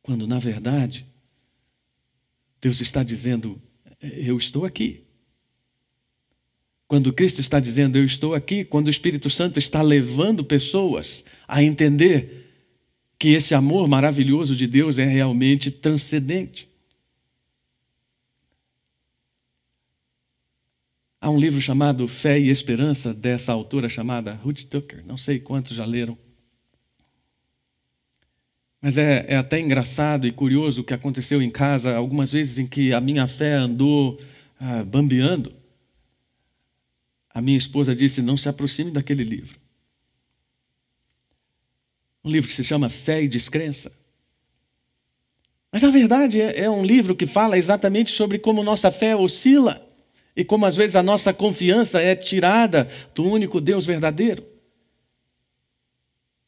Quando, 0.00 0.26
na 0.26 0.38
verdade, 0.38 1.06
Deus 2.62 2.80
está 2.80 3.02
dizendo: 3.02 3.60
Eu 4.00 4.38
estou 4.38 4.64
aqui. 4.64 5.07
Quando 6.88 7.12
Cristo 7.12 7.42
está 7.42 7.60
dizendo 7.60 7.98
eu 7.98 8.04
estou 8.04 8.34
aqui, 8.34 8.64
quando 8.64 8.86
o 8.86 8.90
Espírito 8.90 9.28
Santo 9.28 9.58
está 9.58 9.82
levando 9.82 10.42
pessoas 10.42 11.22
a 11.46 11.62
entender 11.62 12.46
que 13.18 13.28
esse 13.34 13.54
amor 13.54 13.86
maravilhoso 13.86 14.56
de 14.56 14.66
Deus 14.66 14.98
é 14.98 15.04
realmente 15.04 15.70
transcendente. 15.70 16.66
Há 21.20 21.28
um 21.28 21.38
livro 21.38 21.60
chamado 21.60 22.08
Fé 22.08 22.38
e 22.38 22.48
Esperança, 22.48 23.12
dessa 23.12 23.52
autora 23.52 23.88
chamada 23.90 24.32
Ruth 24.32 24.62
Tucker. 24.64 25.04
Não 25.04 25.18
sei 25.18 25.38
quantos 25.38 25.76
já 25.76 25.84
leram. 25.84 26.16
Mas 28.80 28.96
é, 28.96 29.26
é, 29.28 29.36
até 29.36 29.60
engraçado 29.60 30.26
e 30.26 30.32
curioso 30.32 30.80
o 30.80 30.84
que 30.84 30.94
aconteceu 30.94 31.42
em 31.42 31.50
casa, 31.50 31.94
algumas 31.94 32.32
vezes 32.32 32.58
em 32.58 32.66
que 32.66 32.94
a 32.94 33.00
minha 33.00 33.26
fé 33.26 33.54
andou 33.54 34.18
ah, 34.58 34.84
bambeando 34.84 35.52
a 37.38 37.40
minha 37.40 37.56
esposa 37.56 37.94
disse: 37.94 38.20
não 38.20 38.36
se 38.36 38.48
aproxime 38.48 38.90
daquele 38.90 39.22
livro. 39.22 39.60
Um 42.24 42.30
livro 42.30 42.48
que 42.48 42.54
se 42.54 42.64
chama 42.64 42.88
Fé 42.88 43.22
e 43.22 43.28
Descrença. 43.28 43.92
Mas, 45.70 45.82
na 45.82 45.90
verdade, 45.90 46.40
é, 46.40 46.64
é 46.64 46.70
um 46.70 46.84
livro 46.84 47.14
que 47.14 47.28
fala 47.28 47.56
exatamente 47.56 48.10
sobre 48.10 48.40
como 48.40 48.64
nossa 48.64 48.90
fé 48.90 49.14
oscila 49.14 49.86
e 50.34 50.44
como 50.44 50.66
às 50.66 50.74
vezes 50.74 50.96
a 50.96 51.02
nossa 51.02 51.32
confiança 51.32 52.00
é 52.00 52.16
tirada 52.16 52.88
do 53.14 53.24
único 53.24 53.60
Deus 53.60 53.86
verdadeiro. 53.86 54.44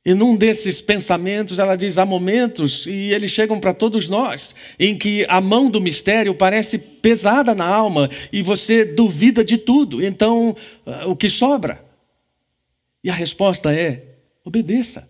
E 0.04 0.14
num 0.14 0.34
desses 0.34 0.80
pensamentos, 0.80 1.58
ela 1.58 1.76
diz: 1.76 1.98
há 1.98 2.06
momentos, 2.06 2.86
e 2.86 3.12
eles 3.12 3.30
chegam 3.30 3.60
para 3.60 3.74
todos 3.74 4.08
nós, 4.08 4.54
em 4.78 4.96
que 4.96 5.26
a 5.28 5.40
mão 5.40 5.70
do 5.70 5.80
mistério 5.80 6.34
parece 6.34 6.78
pesada 6.78 7.54
na 7.54 7.66
alma 7.66 8.08
e 8.32 8.42
você 8.42 8.84
duvida 8.84 9.44
de 9.44 9.58
tudo. 9.58 10.04
Então, 10.04 10.56
ah, 10.86 11.06
o 11.06 11.14
que 11.14 11.28
sobra? 11.28 11.84
E 13.04 13.10
a 13.10 13.14
resposta 13.14 13.74
é: 13.74 14.16
obedeça. 14.42 15.08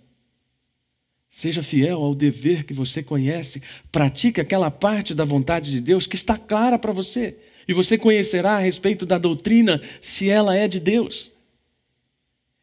Seja 1.33 1.62
fiel 1.62 2.03
ao 2.03 2.12
dever 2.12 2.64
que 2.64 2.74
você 2.74 3.05
conhece, 3.05 3.62
pratique 3.92 4.40
aquela 4.40 4.68
parte 4.68 5.14
da 5.14 5.24
vontade 5.24 5.70
de 5.70 5.81
Deus 5.81 6.05
que 6.05 6.16
está 6.16 6.37
clara 6.37 6.76
para 6.76 6.90
você, 6.90 7.37
e 7.68 7.72
você 7.72 7.96
conhecerá 7.96 8.57
a 8.57 8.59
respeito 8.59 9.07
da 9.07 9.16
doutrina 9.16 9.81
se 10.03 10.29
ela 10.29 10.57
é 10.57 10.66
de 10.66 10.81
Deus. 10.81 11.31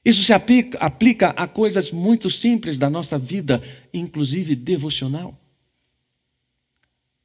Isso 0.08 0.24
se 0.24 0.32
aplica, 0.32 0.78
aplica 0.78 1.30
a 1.32 1.46
coisas 1.46 1.92
muito 1.92 2.30
simples 2.30 2.78
da 2.78 2.90
nossa 2.90 3.20
vida, 3.20 3.62
inclusive 3.94 4.56
devocional. 4.56 5.38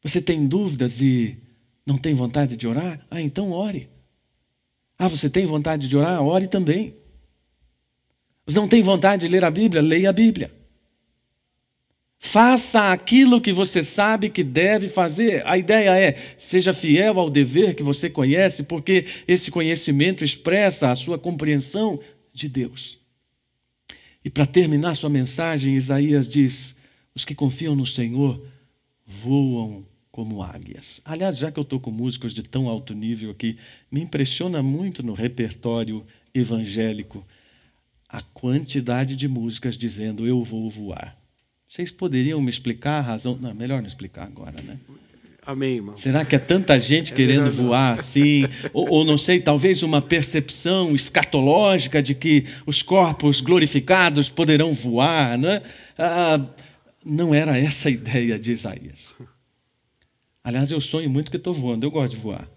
Você 0.03 0.21
tem 0.21 0.45
dúvidas 0.49 1.01
e 1.01 1.39
não 1.87 1.97
tem 1.97 2.13
vontade 2.13 2.57
de 2.57 2.67
orar? 2.67 3.07
Ah, 3.09 3.21
então 3.21 3.53
ore. 3.53 3.89
Ah, 4.99 5.07
você 5.07 5.31
tem 5.31 5.47
vontade 5.47 5.87
de 5.87 5.97
orar? 5.97 6.21
Ore 6.21 6.49
também. 6.49 6.97
Você 8.45 8.59
não 8.59 8.67
tem 8.67 8.83
vontade 8.83 9.29
de 9.29 9.33
ler 9.33 9.45
a 9.45 9.51
Bíblia? 9.53 9.81
Leia 9.81 10.11
a 10.11 10.13
Bíblia. 10.13 10.51
Faça 12.25 12.93
aquilo 12.93 13.41
que 13.41 13.53
você 13.53 13.83
sabe 13.83 14.29
que 14.29 14.45
deve 14.45 14.89
fazer. 14.89 15.45
A 15.45 15.59
ideia 15.59 15.97
é: 15.97 16.17
seja 16.39 16.73
fiel 16.73 17.19
ao 17.19 17.29
dever 17.29 17.75
que 17.75 17.83
você 17.83 18.09
conhece, 18.09 18.63
porque 18.63 19.07
esse 19.27 19.51
conhecimento 19.53 20.25
expressa 20.25 20.91
a 20.91 20.95
sua 20.95 21.19
compreensão 21.19 22.01
de 22.33 22.49
Deus. 22.49 22.99
E 24.25 24.31
para 24.31 24.47
terminar 24.47 24.95
sua 24.95 25.11
mensagem, 25.11 25.77
Isaías 25.77 26.29
diz: 26.29 26.77
os 27.15 27.25
que 27.25 27.35
confiam 27.35 27.75
no 27.75 27.87
Senhor 27.87 28.45
voam 29.07 29.85
como 30.11 30.43
águias. 30.43 31.01
Aliás, 31.05 31.39
já 31.39 31.51
que 31.51 31.59
eu 31.59 31.63
estou 31.63 31.81
com 31.81 31.91
músicos 31.91 32.35
de 32.35 32.43
tão 32.43 32.69
alto 32.69 32.95
nível 32.95 33.31
aqui, 33.31 33.59
me 33.91 34.01
impressiona 34.01 34.63
muito 34.63 35.03
no 35.03 35.15
repertório 35.15 36.05
evangélico 36.35 37.27
a 38.09 38.21
quantidade 38.21 39.17
de 39.17 39.27
músicas 39.27 39.77
dizendo 39.77 40.27
eu 40.27 40.45
vou 40.45 40.69
voar. 40.69 41.17
Vocês 41.67 41.91
poderiam 41.91 42.43
me 42.43 42.51
explicar 42.51 42.99
a 42.99 43.01
razão? 43.01 43.39
Não, 43.41 43.55
melhor 43.55 43.81
não 43.81 43.89
explicar 43.89 44.25
agora, 44.25 44.61
né? 44.61 44.79
Amém, 45.45 45.77
irmão. 45.77 45.97
Será 45.97 46.25
que 46.25 46.37
é 46.37 46.39
tanta 46.39 46.79
gente 46.79 47.13
é 47.13 47.17
querendo 47.17 47.51
voar 47.51 47.95
assim? 47.95 48.45
ou, 48.73 48.89
ou, 48.89 49.05
não 49.05 49.19
sei, 49.19 49.41
talvez 49.41 49.83
uma 49.83 50.01
percepção 50.01 50.95
escatológica 50.95 52.01
de 52.01 52.15
que 52.15 52.47
os 52.65 52.81
corpos 52.81 53.41
glorificados 53.41 54.31
poderão 54.31 54.73
voar, 54.73 55.37
né? 55.37 55.63
Ah, 55.99 56.41
não 57.05 57.35
era 57.35 57.59
essa 57.59 57.89
a 57.89 57.93
ideia 57.93 58.39
de 58.39 58.53
Isaías. 58.53 59.17
Aliás, 60.45 60.71
eu 60.71 60.81
sonho 60.81 61.11
muito 61.11 61.31
que 61.31 61.37
estou 61.37 61.53
voando, 61.53 61.85
eu 61.85 61.91
gosto 61.91 62.15
de 62.15 62.23
voar. 62.23 62.49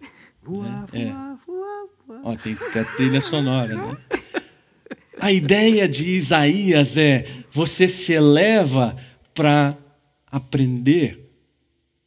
Voar, 0.43 0.87
é. 0.93 1.05
voar, 1.05 1.37
voar, 1.47 1.85
voar. 2.07 2.21
Ó, 2.23 2.35
tem 2.35 2.53
até 2.53 2.83
trilha 2.83 3.19
sonora, 3.19 3.75
né? 3.75 3.97
A 5.19 5.31
ideia 5.31 5.87
de 5.87 6.07
Isaías 6.07 6.97
é 6.97 7.25
você 7.51 7.87
se 7.87 8.13
eleva 8.13 8.95
para 9.33 9.75
aprender 10.27 11.24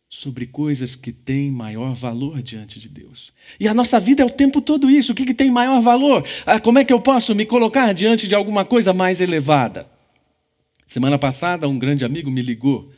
sobre 0.09 0.47
coisas 0.47 0.95
que 0.95 1.13
têm 1.13 1.51
maior 1.51 1.95
valor 1.95 2.43
diante 2.43 2.81
de 2.81 2.89
Deus. 2.89 3.33
E 3.61 3.69
a 3.69 3.75
nossa 3.75 4.01
vida 4.01 4.23
é 4.23 4.27
o 4.27 4.31
tempo 4.31 4.61
todo 4.61 4.91
isso. 4.91 5.13
O 5.13 5.15
que, 5.15 5.27
que 5.27 5.35
tem 5.35 5.51
maior 5.51 5.81
valor? 5.83 6.27
Ah, 6.47 6.59
como 6.59 6.79
é 6.79 6.85
que 6.85 6.93
eu 6.93 7.01
posso 7.01 7.35
me 7.35 7.45
colocar 7.45 7.93
diante 7.93 8.27
de 8.27 8.35
alguma 8.35 8.65
coisa 8.65 8.95
mais 8.95 9.21
elevada? 9.21 9.87
Semana 10.87 11.19
passada, 11.19 11.69
um 11.69 11.79
grande 11.79 12.05
amigo 12.05 12.31
me 12.31 12.41
ligou 12.41 12.91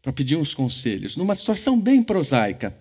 para 0.00 0.12
pedir 0.12 0.36
uns 0.36 0.54
conselhos, 0.54 1.16
numa 1.16 1.34
situação 1.34 1.78
bem 1.78 2.02
prosaica. 2.02 2.74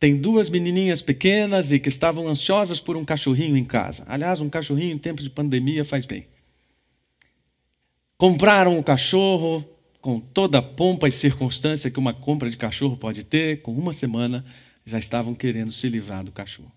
Tem 0.00 0.16
duas 0.16 0.50
menininhas 0.50 1.00
pequenas 1.00 1.70
e 1.70 1.78
que 1.78 1.88
estavam 1.88 2.26
ansiosas 2.26 2.80
por 2.80 2.96
um 2.96 3.04
cachorrinho 3.04 3.56
em 3.56 3.64
casa. 3.64 4.04
Aliás, 4.08 4.40
um 4.40 4.50
cachorrinho 4.50 4.92
em 4.92 4.98
tempo 4.98 5.22
de 5.22 5.30
pandemia 5.30 5.84
faz 5.84 6.04
bem. 6.04 6.26
Compraram 8.18 8.76
o 8.76 8.82
cachorro, 8.82 9.64
com 10.02 10.18
toda 10.18 10.58
a 10.58 10.62
pompa 10.62 11.06
e 11.06 11.12
circunstância 11.12 11.90
que 11.90 11.98
uma 11.98 12.12
compra 12.12 12.50
de 12.50 12.56
cachorro 12.56 12.96
pode 12.96 13.24
ter, 13.24 13.62
com 13.62 13.72
uma 13.72 13.92
semana 13.92 14.44
já 14.84 14.98
estavam 14.98 15.32
querendo 15.32 15.70
se 15.70 15.88
livrar 15.88 16.24
do 16.24 16.32
cachorro. 16.32 16.72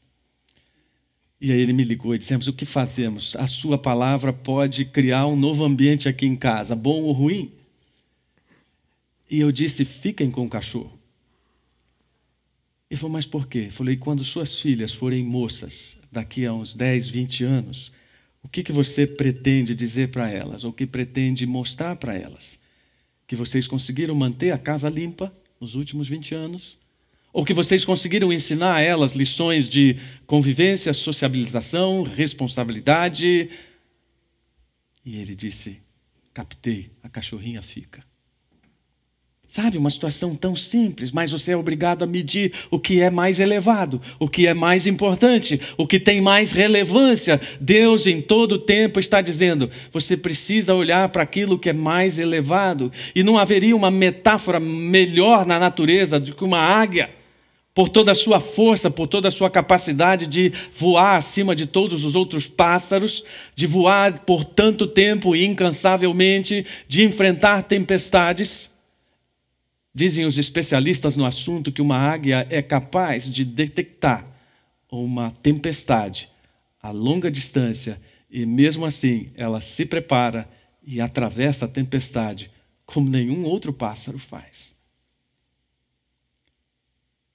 E 1.41 1.51
aí 1.51 1.59
ele 1.59 1.73
me 1.73 1.83
ligou 1.83 2.13
e 2.13 2.19
dissemos: 2.19 2.47
o 2.47 2.53
que 2.53 2.65
fazemos? 2.65 3.35
A 3.35 3.47
sua 3.47 3.79
palavra 3.79 4.31
pode 4.31 4.85
criar 4.85 5.25
um 5.25 5.35
novo 5.35 5.65
ambiente 5.65 6.07
aqui 6.07 6.27
em 6.27 6.35
casa, 6.35 6.75
bom 6.75 7.01
ou 7.01 7.11
ruim? 7.11 7.51
E 9.29 9.39
eu 9.39 9.51
disse: 9.51 9.83
fiquem 9.83 10.29
com 10.29 10.45
o 10.45 10.49
cachorro. 10.49 10.97
Ele 12.89 12.99
falou: 12.99 13.13
mas 13.13 13.25
por 13.25 13.47
quê? 13.47 13.65
Eu 13.67 13.71
falei: 13.71 13.97
quando 13.97 14.23
suas 14.23 14.55
filhas 14.55 14.93
forem 14.93 15.23
moças, 15.23 15.97
daqui 16.11 16.45
a 16.45 16.53
uns 16.53 16.75
10, 16.75 17.07
20 17.07 17.43
anos, 17.43 17.91
o 18.43 18.47
que, 18.47 18.61
que 18.61 18.71
você 18.71 19.07
pretende 19.07 19.73
dizer 19.73 20.11
para 20.11 20.29
elas? 20.29 20.63
Ou 20.63 20.69
o 20.69 20.73
que 20.73 20.85
pretende 20.85 21.47
mostrar 21.47 21.95
para 21.95 22.15
elas? 22.15 22.63
Que 23.27 23.35
vocês 23.35 23.67
conseguiram 23.67 24.15
manter 24.15 24.51
a 24.51 24.57
casa 24.57 24.89
limpa 24.89 25.33
nos 25.59 25.75
últimos 25.75 26.07
20 26.07 26.35
anos, 26.35 26.77
ou 27.33 27.43
que 27.43 27.53
vocês 27.53 27.83
conseguiram 27.83 28.31
ensinar 28.31 28.75
a 28.75 28.81
elas 28.81 29.13
lições 29.13 29.67
de 29.67 29.97
convivência, 30.25 30.93
sociabilização, 30.93 32.03
responsabilidade. 32.03 33.49
E 35.03 35.17
ele 35.17 35.35
disse: 35.35 35.81
captei, 36.33 36.91
a 37.03 37.09
cachorrinha 37.09 37.61
fica. 37.61 38.03
Sabe, 39.47 39.77
uma 39.77 39.91
situação 39.91 40.35
tão 40.35 40.55
simples, 40.55 41.11
mas 41.11 41.31
você 41.31 41.51
é 41.51 41.57
obrigado 41.57 42.03
a 42.03 42.07
medir 42.07 42.51
o 42.71 42.79
que 42.79 42.99
é 42.99 43.11
mais 43.11 43.39
elevado, 43.39 44.01
o 44.19 44.27
que 44.27 44.47
é 44.47 44.53
mais 44.53 44.87
importante, 44.87 45.61
o 45.77 45.85
que 45.85 45.99
tem 45.99 46.19
mais 46.19 46.51
relevância. 46.51 47.39
Deus, 47.61 48.07
em 48.07 48.21
todo 48.21 48.57
tempo, 48.57 48.99
está 48.99 49.21
dizendo: 49.21 49.69
você 49.93 50.17
precisa 50.17 50.73
olhar 50.73 51.07
para 51.09 51.23
aquilo 51.23 51.59
que 51.59 51.69
é 51.69 51.73
mais 51.73 52.17
elevado. 52.17 52.91
E 53.13 53.23
não 53.23 53.37
haveria 53.37 53.75
uma 53.75 53.91
metáfora 53.91 54.59
melhor 54.59 55.45
na 55.45 55.59
natureza 55.59 56.19
do 56.19 56.33
que 56.33 56.43
uma 56.43 56.59
águia, 56.59 57.11
por 57.73 57.87
toda 57.87 58.11
a 58.11 58.15
sua 58.15 58.39
força, 58.39 58.89
por 58.89 59.05
toda 59.05 59.27
a 59.27 59.31
sua 59.31 59.49
capacidade 59.49 60.25
de 60.25 60.51
voar 60.73 61.17
acima 61.17 61.55
de 61.55 61.67
todos 61.67 62.03
os 62.03 62.15
outros 62.15 62.47
pássaros, 62.47 63.23
de 63.55 63.67
voar 63.67 64.19
por 64.19 64.43
tanto 64.43 64.87
tempo 64.87 65.35
incansavelmente, 65.35 66.65
de 66.87 67.03
enfrentar 67.03 67.61
tempestades 67.63 68.73
Dizem 69.95 70.25
os 70.25 70.37
especialistas 70.37 71.15
no 71.15 71.25
assunto 71.25 71.71
que 71.71 71.81
uma 71.81 71.97
águia 71.97 72.45
é 72.49 72.61
capaz 72.61 73.31
de 73.31 73.45
detectar 73.45 74.27
uma 74.91 75.31
tempestade 75.41 76.29
a 76.85 76.91
longa 76.91 77.31
distância 77.31 77.99
e, 78.29 78.45
mesmo 78.45 78.85
assim, 78.85 79.31
ela 79.33 79.59
se 79.59 79.87
prepara 79.87 80.47
e 80.85 81.01
atravessa 81.01 81.65
a 81.65 81.67
tempestade 81.67 82.51
como 82.85 83.09
nenhum 83.09 83.43
outro 83.43 83.73
pássaro 83.73 84.19
faz. 84.19 84.75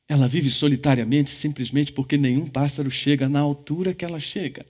Ela 0.09 0.29
vive 0.29 0.51
solitariamente 0.51 1.31
simplesmente 1.31 1.93
porque 1.93 2.17
nenhum 2.17 2.47
pássaro 2.47 2.89
chega 2.91 3.29
na 3.29 3.41
altura 3.41 3.93
que 3.93 4.05
ela 4.05 4.21
chega. 4.21 4.65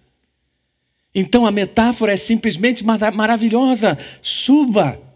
Então 1.14 1.44
a 1.44 1.50
metáfora 1.50 2.14
é 2.14 2.16
simplesmente 2.16 2.82
maravilhosa. 2.82 3.98
Suba 4.22 5.09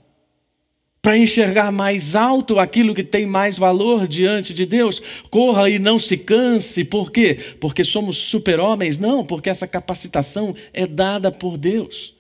para 1.05 1.19
enxergar 1.19 1.71
mais 1.71 2.17
alto 2.17 2.59
aquilo 2.59 2.95
que 2.95 3.05
tem 3.05 3.27
mais 3.27 3.59
valor 3.59 4.09
diante 4.09 4.55
de 4.55 4.65
Deus. 4.65 5.03
Corra 5.29 5.69
e 5.69 5.79
não 5.79 5.99
se 5.99 6.17
canse. 6.17 6.83
Por 6.83 7.13
quê? 7.13 7.39
Porque 7.61 7.85
somos 7.85 8.17
super-homens? 8.17 8.99
Não, 8.99 9.23
porque 9.23 9.51
essa 9.51 9.67
capacitação 9.67 10.57
é 10.73 10.87
dada 10.87 11.31
por 11.31 11.59
Deus. 11.59 12.15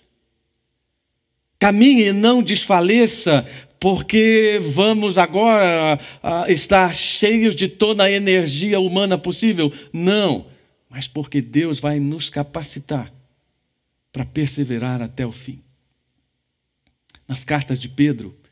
Caminhe 1.58 2.08
e 2.08 2.12
não 2.12 2.42
desfaleça, 2.42 3.46
porque 3.80 4.60
vamos 4.60 5.16
agora 5.16 5.98
uh, 6.22 6.52
estar 6.52 6.94
cheios 6.94 7.54
de 7.54 7.68
toda 7.68 8.04
a 8.04 8.10
energia 8.10 8.78
humana 8.78 9.16
possível. 9.16 9.72
Não, 9.94 10.44
mas 10.90 11.08
porque 11.08 11.40
Deus 11.40 11.80
vai 11.80 11.98
nos 11.98 12.28
capacitar 12.28 13.10
para 14.12 14.26
perseverar 14.26 15.00
até 15.00 15.26
o 15.26 15.32
fim. 15.32 15.62
Nas 17.26 17.46
cartas 17.46 17.80
de 17.80 17.88
Pedro, 17.88 18.43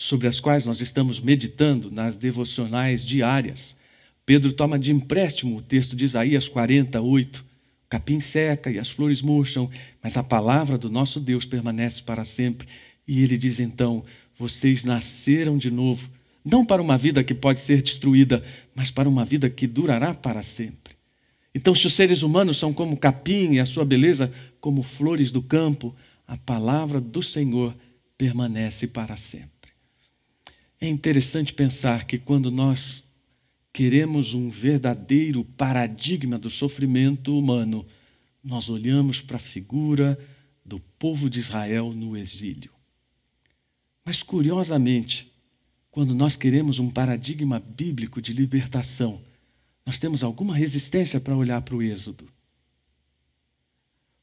sobre 0.00 0.28
as 0.28 0.38
quais 0.38 0.64
nós 0.64 0.80
estamos 0.80 1.20
meditando 1.20 1.90
nas 1.90 2.14
devocionais 2.14 3.04
diárias. 3.04 3.74
Pedro 4.24 4.52
toma 4.52 4.78
de 4.78 4.92
empréstimo 4.92 5.56
o 5.56 5.60
texto 5.60 5.96
de 5.96 6.04
Isaías 6.04 6.48
48. 6.48 7.40
O 7.40 7.44
capim 7.88 8.20
seca 8.20 8.70
e 8.70 8.78
as 8.78 8.88
flores 8.88 9.20
murcham, 9.20 9.68
mas 10.00 10.16
a 10.16 10.22
palavra 10.22 10.78
do 10.78 10.88
nosso 10.88 11.18
Deus 11.18 11.44
permanece 11.44 12.00
para 12.00 12.24
sempre. 12.24 12.68
E 13.08 13.24
ele 13.24 13.36
diz 13.36 13.58
então: 13.58 14.04
Vocês 14.38 14.84
nasceram 14.84 15.58
de 15.58 15.68
novo, 15.68 16.08
não 16.44 16.64
para 16.64 16.80
uma 16.80 16.96
vida 16.96 17.24
que 17.24 17.34
pode 17.34 17.58
ser 17.58 17.82
destruída, 17.82 18.44
mas 18.76 18.92
para 18.92 19.08
uma 19.08 19.24
vida 19.24 19.50
que 19.50 19.66
durará 19.66 20.14
para 20.14 20.44
sempre. 20.44 20.94
Então, 21.52 21.74
se 21.74 21.88
os 21.88 21.94
seres 21.94 22.22
humanos 22.22 22.56
são 22.56 22.72
como 22.72 22.96
capim 22.96 23.54
e 23.54 23.58
a 23.60 23.66
sua 23.66 23.84
beleza 23.84 24.32
como 24.60 24.84
flores 24.84 25.32
do 25.32 25.42
campo, 25.42 25.92
a 26.24 26.36
palavra 26.36 27.00
do 27.00 27.20
Senhor 27.20 27.74
permanece 28.16 28.86
para 28.86 29.16
sempre. 29.16 29.57
É 30.80 30.88
interessante 30.88 31.52
pensar 31.52 32.06
que 32.06 32.18
quando 32.18 32.50
nós 32.50 33.02
queremos 33.72 34.32
um 34.34 34.48
verdadeiro 34.48 35.44
paradigma 35.44 36.38
do 36.38 36.48
sofrimento 36.48 37.36
humano, 37.36 37.84
nós 38.42 38.70
olhamos 38.70 39.20
para 39.20 39.36
a 39.36 39.40
figura 39.40 40.18
do 40.64 40.78
povo 40.98 41.28
de 41.28 41.40
Israel 41.40 41.92
no 41.92 42.16
exílio. 42.16 42.72
Mas, 44.04 44.22
curiosamente, 44.22 45.30
quando 45.90 46.14
nós 46.14 46.36
queremos 46.36 46.78
um 46.78 46.90
paradigma 46.90 47.58
bíblico 47.58 48.22
de 48.22 48.32
libertação, 48.32 49.20
nós 49.84 49.98
temos 49.98 50.22
alguma 50.22 50.54
resistência 50.54 51.20
para 51.20 51.36
olhar 51.36 51.60
para 51.62 51.74
o 51.74 51.82
Êxodo. 51.82 52.28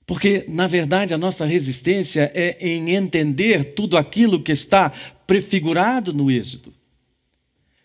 Porque, 0.06 0.46
na 0.48 0.68
verdade, 0.68 1.13
a 1.13 1.18
nossa 1.18 1.46
resistência 1.46 2.32
é 2.34 2.58
em 2.65 2.91
entender 2.91 3.74
tudo 3.74 3.98
aquilo 3.98 4.41
que 4.41 4.52
está 4.52 4.94
prefigurado 5.26 6.14
no 6.14 6.30
Êxodo. 6.30 6.74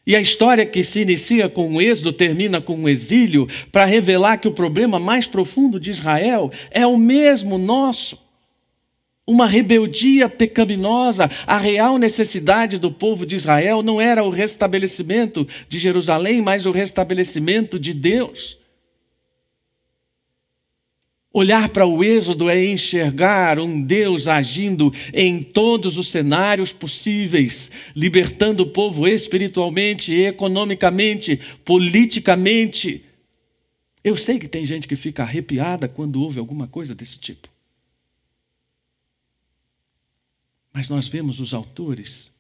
E 0.07 0.16
a 0.16 0.20
história 0.20 0.66
que 0.66 0.83
se 0.83 1.03
inicia 1.03 1.48
com 1.48 1.74
o 1.74 1.81
êxodo 1.81 2.12
termina 2.12 2.61
com 2.61 2.83
o 2.83 2.88
exílio, 2.88 3.46
para 3.70 3.85
revelar 3.85 4.38
que 4.38 4.48
o 4.48 4.53
problema 4.53 4.98
mais 4.98 5.26
profundo 5.26 5.79
de 5.79 5.90
Israel 5.90 6.50
é 6.70 6.87
o 6.87 6.96
mesmo 6.96 7.59
nosso. 7.59 8.18
Uma 9.26 9.46
rebeldia 9.46 10.29
pecaminosa. 10.29 11.31
A 11.46 11.59
real 11.59 11.98
necessidade 11.98 12.79
do 12.79 12.90
povo 12.90 13.24
de 13.24 13.37
Israel 13.37 13.83
não 13.83 14.00
era 14.00 14.24
o 14.24 14.31
restabelecimento 14.31 15.46
de 15.68 15.79
Jerusalém, 15.79 16.42
mas 16.42 16.66
o 16.66 16.72
restabelecimento 16.72 17.79
de 17.79 17.94
Deus. 17.94 18.60
Olhar 21.32 21.68
para 21.68 21.86
o 21.86 22.02
Êxodo 22.02 22.50
é 22.50 22.64
enxergar 22.66 23.60
um 23.60 23.80
Deus 23.80 24.26
agindo 24.26 24.92
em 25.12 25.44
todos 25.44 25.96
os 25.96 26.08
cenários 26.08 26.72
possíveis, 26.72 27.70
libertando 27.94 28.64
o 28.64 28.70
povo 28.70 29.06
espiritualmente, 29.06 30.12
economicamente, 30.12 31.38
politicamente. 31.64 33.04
Eu 34.02 34.16
sei 34.16 34.40
que 34.40 34.48
tem 34.48 34.66
gente 34.66 34.88
que 34.88 34.96
fica 34.96 35.22
arrepiada 35.22 35.88
quando 35.88 36.20
ouve 36.20 36.40
alguma 36.40 36.66
coisa 36.66 36.96
desse 36.96 37.16
tipo. 37.16 37.48
Mas 40.72 40.88
nós 40.88 41.06
vemos 41.06 41.38
os 41.38 41.54
autores 41.54 42.32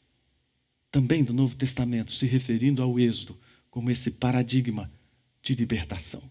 também 0.90 1.22
do 1.22 1.32
Novo 1.32 1.54
Testamento 1.54 2.10
se 2.10 2.26
referindo 2.26 2.82
ao 2.82 2.98
Êxodo 2.98 3.38
como 3.70 3.88
esse 3.88 4.10
paradigma 4.10 4.90
de 5.40 5.54
libertação. 5.54 6.22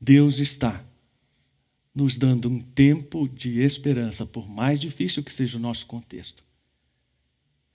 Deus 0.00 0.38
está 0.38 0.84
nos 1.94 2.16
dando 2.16 2.48
um 2.48 2.60
tempo 2.60 3.28
de 3.28 3.60
esperança, 3.62 4.26
por 4.26 4.48
mais 4.48 4.80
difícil 4.80 5.22
que 5.22 5.32
seja 5.32 5.56
o 5.56 5.60
nosso 5.60 5.86
contexto. 5.86 6.44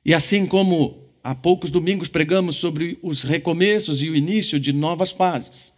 E 0.06 0.14
assim 0.14 0.46
como 0.46 1.10
há 1.24 1.34
poucos 1.34 1.70
domingos 1.70 2.08
pregamos 2.08 2.56
sobre 2.56 3.00
os 3.02 3.24
recomeços 3.24 4.04
e 4.04 4.10
o 4.10 4.16
início 4.16 4.60
de 4.60 4.72
novas 4.72 5.12
fases, 5.12 5.74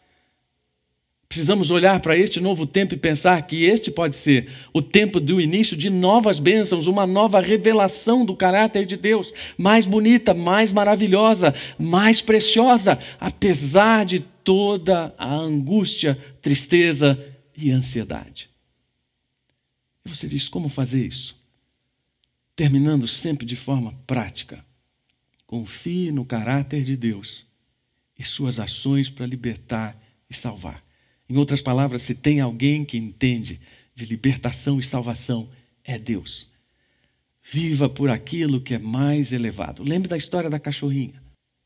Precisamos 1.33 1.71
olhar 1.71 1.99
para 1.99 2.15
este 2.15 2.39
novo 2.39 2.63
tempo 2.63 2.93
e 2.93 2.97
pensar 2.97 3.41
que 3.41 3.65
este 3.65 3.89
pode 3.89 4.15
ser 4.15 4.49
o 4.71 4.83
tempo 4.83 5.19
do 5.19 5.41
início 5.41 5.75
de 5.75 5.89
novas 5.89 6.37
bênçãos, 6.37 6.85
uma 6.85 7.07
nova 7.07 7.39
revelação 7.39 8.23
do 8.23 8.35
caráter 8.35 8.85
de 8.85 8.95
Deus, 8.95 9.33
mais 9.57 9.87
bonita, 9.87 10.35
mais 10.35 10.71
maravilhosa, 10.71 11.51
mais 11.75 12.21
preciosa, 12.21 12.99
apesar 13.19 14.05
de 14.05 14.23
toda 14.43 15.13
a 15.17 15.33
angústia, 15.33 16.15
tristeza 16.41 17.17
e 17.55 17.71
ansiedade. 17.71 18.49
E 20.05 20.09
você 20.09 20.27
diz: 20.27 20.49
como 20.49 20.69
fazer 20.69 21.05
isso? 21.05 21.35
Terminando 22.55 23.07
sempre 23.07 23.45
de 23.45 23.55
forma 23.55 23.93
prática. 24.05 24.63
Confie 25.45 26.11
no 26.11 26.25
caráter 26.25 26.83
de 26.83 26.97
Deus 26.97 27.45
e 28.17 28.23
suas 28.23 28.59
ações 28.59 29.09
para 29.09 29.25
libertar 29.25 29.99
e 30.29 30.33
salvar. 30.33 30.83
Em 31.29 31.37
outras 31.37 31.61
palavras, 31.61 32.01
se 32.01 32.13
tem 32.13 32.41
alguém 32.41 32.83
que 32.83 32.97
entende 32.97 33.59
de 33.95 34.05
libertação 34.05 34.79
e 34.79 34.83
salvação, 34.83 35.49
é 35.83 35.97
Deus. 35.97 36.49
Viva 37.41 37.89
por 37.89 38.09
aquilo 38.09 38.61
que 38.61 38.73
é 38.73 38.79
mais 38.79 39.31
elevado. 39.31 39.83
Lembre 39.83 40.07
da 40.07 40.17
história 40.17 40.49
da 40.49 40.59
cachorrinha. 40.59 41.22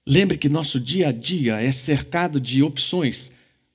Lembre 0.10 0.38
que 0.38 0.48
nosso 0.48 0.80
dia 0.80 1.10
a 1.10 1.12
dia 1.12 1.60
é 1.60 1.70
cercado 1.70 2.39
de 2.39 2.63
opções 2.63 3.30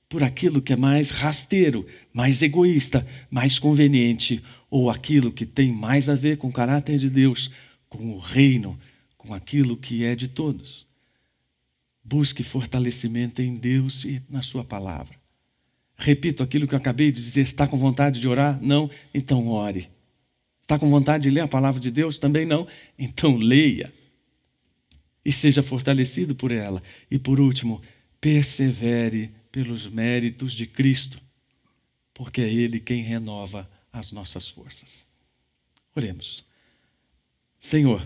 por 0.09 0.23
aquilo 0.23 0.63
que 0.63 0.73
é 0.73 0.75
mais 0.75 1.11
rasteiro, 1.11 1.85
mais 2.11 2.41
egoísta, 2.41 3.05
mais 3.29 3.59
conveniente, 3.59 4.43
ou 4.67 4.89
aquilo 4.89 5.31
que 5.31 5.45
tem 5.45 5.71
mais 5.71 6.09
a 6.09 6.15
ver 6.15 6.37
com 6.37 6.47
o 6.47 6.51
caráter 6.51 6.97
de 6.97 7.07
Deus, 7.07 7.51
com 7.87 8.15
o 8.15 8.17
reino, 8.17 8.79
com 9.15 9.31
aquilo 9.31 9.77
que 9.77 10.03
é 10.03 10.15
de 10.15 10.27
todos. 10.27 10.87
Busque 12.03 12.41
fortalecimento 12.41 13.39
em 13.39 13.53
Deus 13.53 14.03
e 14.03 14.19
na 14.27 14.41
Sua 14.41 14.63
palavra. 14.63 15.15
Repito 15.95 16.41
aquilo 16.41 16.67
que 16.67 16.73
eu 16.73 16.79
acabei 16.79 17.11
de 17.11 17.21
dizer: 17.21 17.41
está 17.41 17.67
com 17.67 17.77
vontade 17.77 18.19
de 18.19 18.27
orar? 18.27 18.57
Não? 18.59 18.89
Então 19.13 19.49
ore. 19.49 19.87
Está 20.61 20.79
com 20.79 20.89
vontade 20.89 21.23
de 21.23 21.29
ler 21.29 21.41
a 21.41 21.47
palavra 21.47 21.79
de 21.79 21.91
Deus? 21.91 22.17
Também 22.17 22.43
não? 22.43 22.67
Então 22.97 23.35
leia. 23.37 23.93
E 25.25 25.31
seja 25.31 25.63
fortalecido 25.63 26.35
por 26.35 26.51
ela. 26.51 26.81
E 27.09 27.17
por 27.17 27.39
último, 27.39 27.81
persevere 28.19 29.31
pelos 29.51 29.87
méritos 29.87 30.53
de 30.53 30.65
Cristo, 30.65 31.21
porque 32.13 32.41
é 32.41 32.51
Ele 32.51 32.79
quem 32.79 33.03
renova 33.03 33.69
as 33.91 34.11
nossas 34.11 34.47
forças. 34.47 35.05
Oremos. 35.95 36.43
Senhor, 37.59 38.05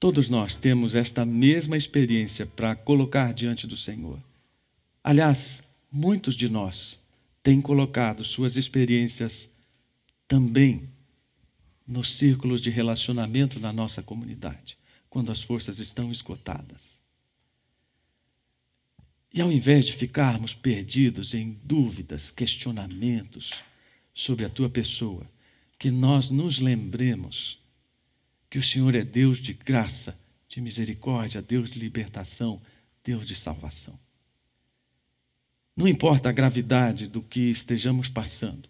todos 0.00 0.30
nós 0.30 0.56
temos 0.56 0.94
esta 0.94 1.24
mesma 1.24 1.76
experiência 1.76 2.46
para 2.46 2.74
colocar 2.74 3.34
diante 3.34 3.66
do 3.66 3.76
Senhor. 3.76 4.18
Aliás, 5.04 5.62
muitos 5.92 6.34
de 6.34 6.48
nós 6.48 6.98
têm 7.42 7.60
colocado 7.60 8.24
suas 8.24 8.56
experiências 8.56 9.48
também 10.26 10.88
nos 11.86 12.16
círculos 12.16 12.60
de 12.60 12.70
relacionamento 12.70 13.58
na 13.58 13.72
nossa 13.72 14.02
comunidade, 14.02 14.78
quando 15.10 15.32
as 15.32 15.42
forças 15.42 15.80
estão 15.80 16.10
esgotadas. 16.10 17.00
E 19.32 19.40
ao 19.40 19.50
invés 19.50 19.86
de 19.86 19.92
ficarmos 19.92 20.54
perdidos 20.54 21.34
em 21.34 21.60
dúvidas, 21.64 22.30
questionamentos 22.30 23.62
sobre 24.14 24.44
a 24.44 24.48
tua 24.48 24.70
pessoa, 24.70 25.30
que 25.78 25.90
nós 25.90 26.30
nos 26.30 26.58
lembremos 26.58 27.58
que 28.48 28.58
o 28.58 28.62
Senhor 28.62 28.94
é 28.94 29.04
Deus 29.04 29.38
de 29.38 29.52
graça, 29.52 30.18
de 30.48 30.60
misericórdia, 30.60 31.40
Deus 31.40 31.70
de 31.70 31.78
libertação, 31.78 32.60
Deus 33.04 33.26
de 33.26 33.36
salvação. 33.36 33.98
Não 35.76 35.86
importa 35.86 36.28
a 36.28 36.32
gravidade 36.32 37.06
do 37.06 37.22
que 37.22 37.50
estejamos 37.50 38.08
passando, 38.08 38.68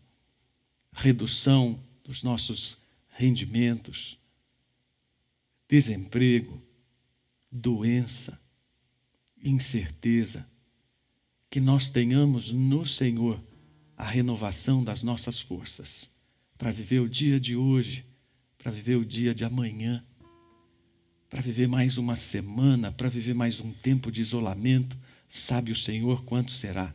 redução 0.93 1.82
dos 2.05 2.22
nossos 2.22 2.76
rendimentos, 3.09 4.20
desemprego, 5.71 6.61
doença, 7.49 8.41
incerteza, 9.41 10.45
que 11.49 11.61
nós 11.61 11.89
tenhamos 11.89 12.51
no 12.51 12.85
Senhor 12.85 13.41
a 13.97 14.05
renovação 14.05 14.83
das 14.83 15.05
nossas 15.05 15.41
forças 15.41 16.11
para 16.59 16.73
viver 16.73 16.99
o 16.99 17.09
dia 17.09 17.39
de 17.39 17.55
hoje, 17.55 18.05
para 18.59 18.73
viver 18.73 18.97
o 18.97 19.05
dia 19.05 19.33
de 19.33 19.45
amanhã, 19.45 20.05
para 21.29 21.41
viver 21.41 21.68
mais 21.68 21.97
uma 21.97 22.16
semana, 22.16 22.91
para 22.91 23.09
viver 23.09 23.35
mais 23.35 23.61
um 23.61 23.73
tempo 23.73 24.11
de 24.11 24.21
isolamento, 24.21 24.99
sabe 25.29 25.71
o 25.71 25.77
Senhor 25.77 26.25
quanto 26.25 26.51
será. 26.51 26.93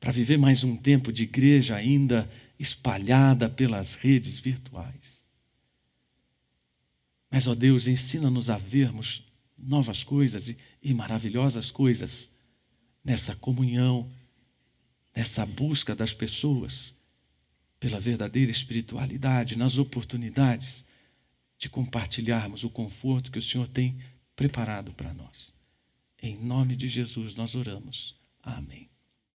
Para 0.00 0.12
viver 0.12 0.38
mais 0.38 0.64
um 0.64 0.78
tempo 0.78 1.12
de 1.12 1.24
igreja 1.24 1.76
ainda 1.76 2.26
espalhada 2.58 3.50
pelas 3.50 3.92
redes 3.94 4.38
virtuais. 4.38 5.25
Mas, 7.30 7.46
ó 7.46 7.54
Deus, 7.54 7.86
ensina-nos 7.86 8.48
a 8.50 8.56
vermos 8.56 9.24
novas 9.58 10.04
coisas 10.04 10.48
e, 10.48 10.56
e 10.82 10.92
maravilhosas 10.94 11.70
coisas 11.70 12.30
nessa 13.04 13.34
comunhão, 13.34 14.10
nessa 15.14 15.46
busca 15.46 15.94
das 15.94 16.12
pessoas 16.12 16.94
pela 17.78 18.00
verdadeira 18.00 18.50
espiritualidade, 18.50 19.56
nas 19.56 19.78
oportunidades 19.78 20.84
de 21.58 21.68
compartilharmos 21.68 22.64
o 22.64 22.70
conforto 22.70 23.30
que 23.30 23.38
o 23.38 23.42
Senhor 23.42 23.68
tem 23.68 23.98
preparado 24.34 24.92
para 24.92 25.14
nós. 25.14 25.52
Em 26.20 26.36
nome 26.36 26.76
de 26.76 26.88
Jesus 26.88 27.36
nós 27.36 27.54
oramos. 27.54 28.14
Amém. 28.42 28.95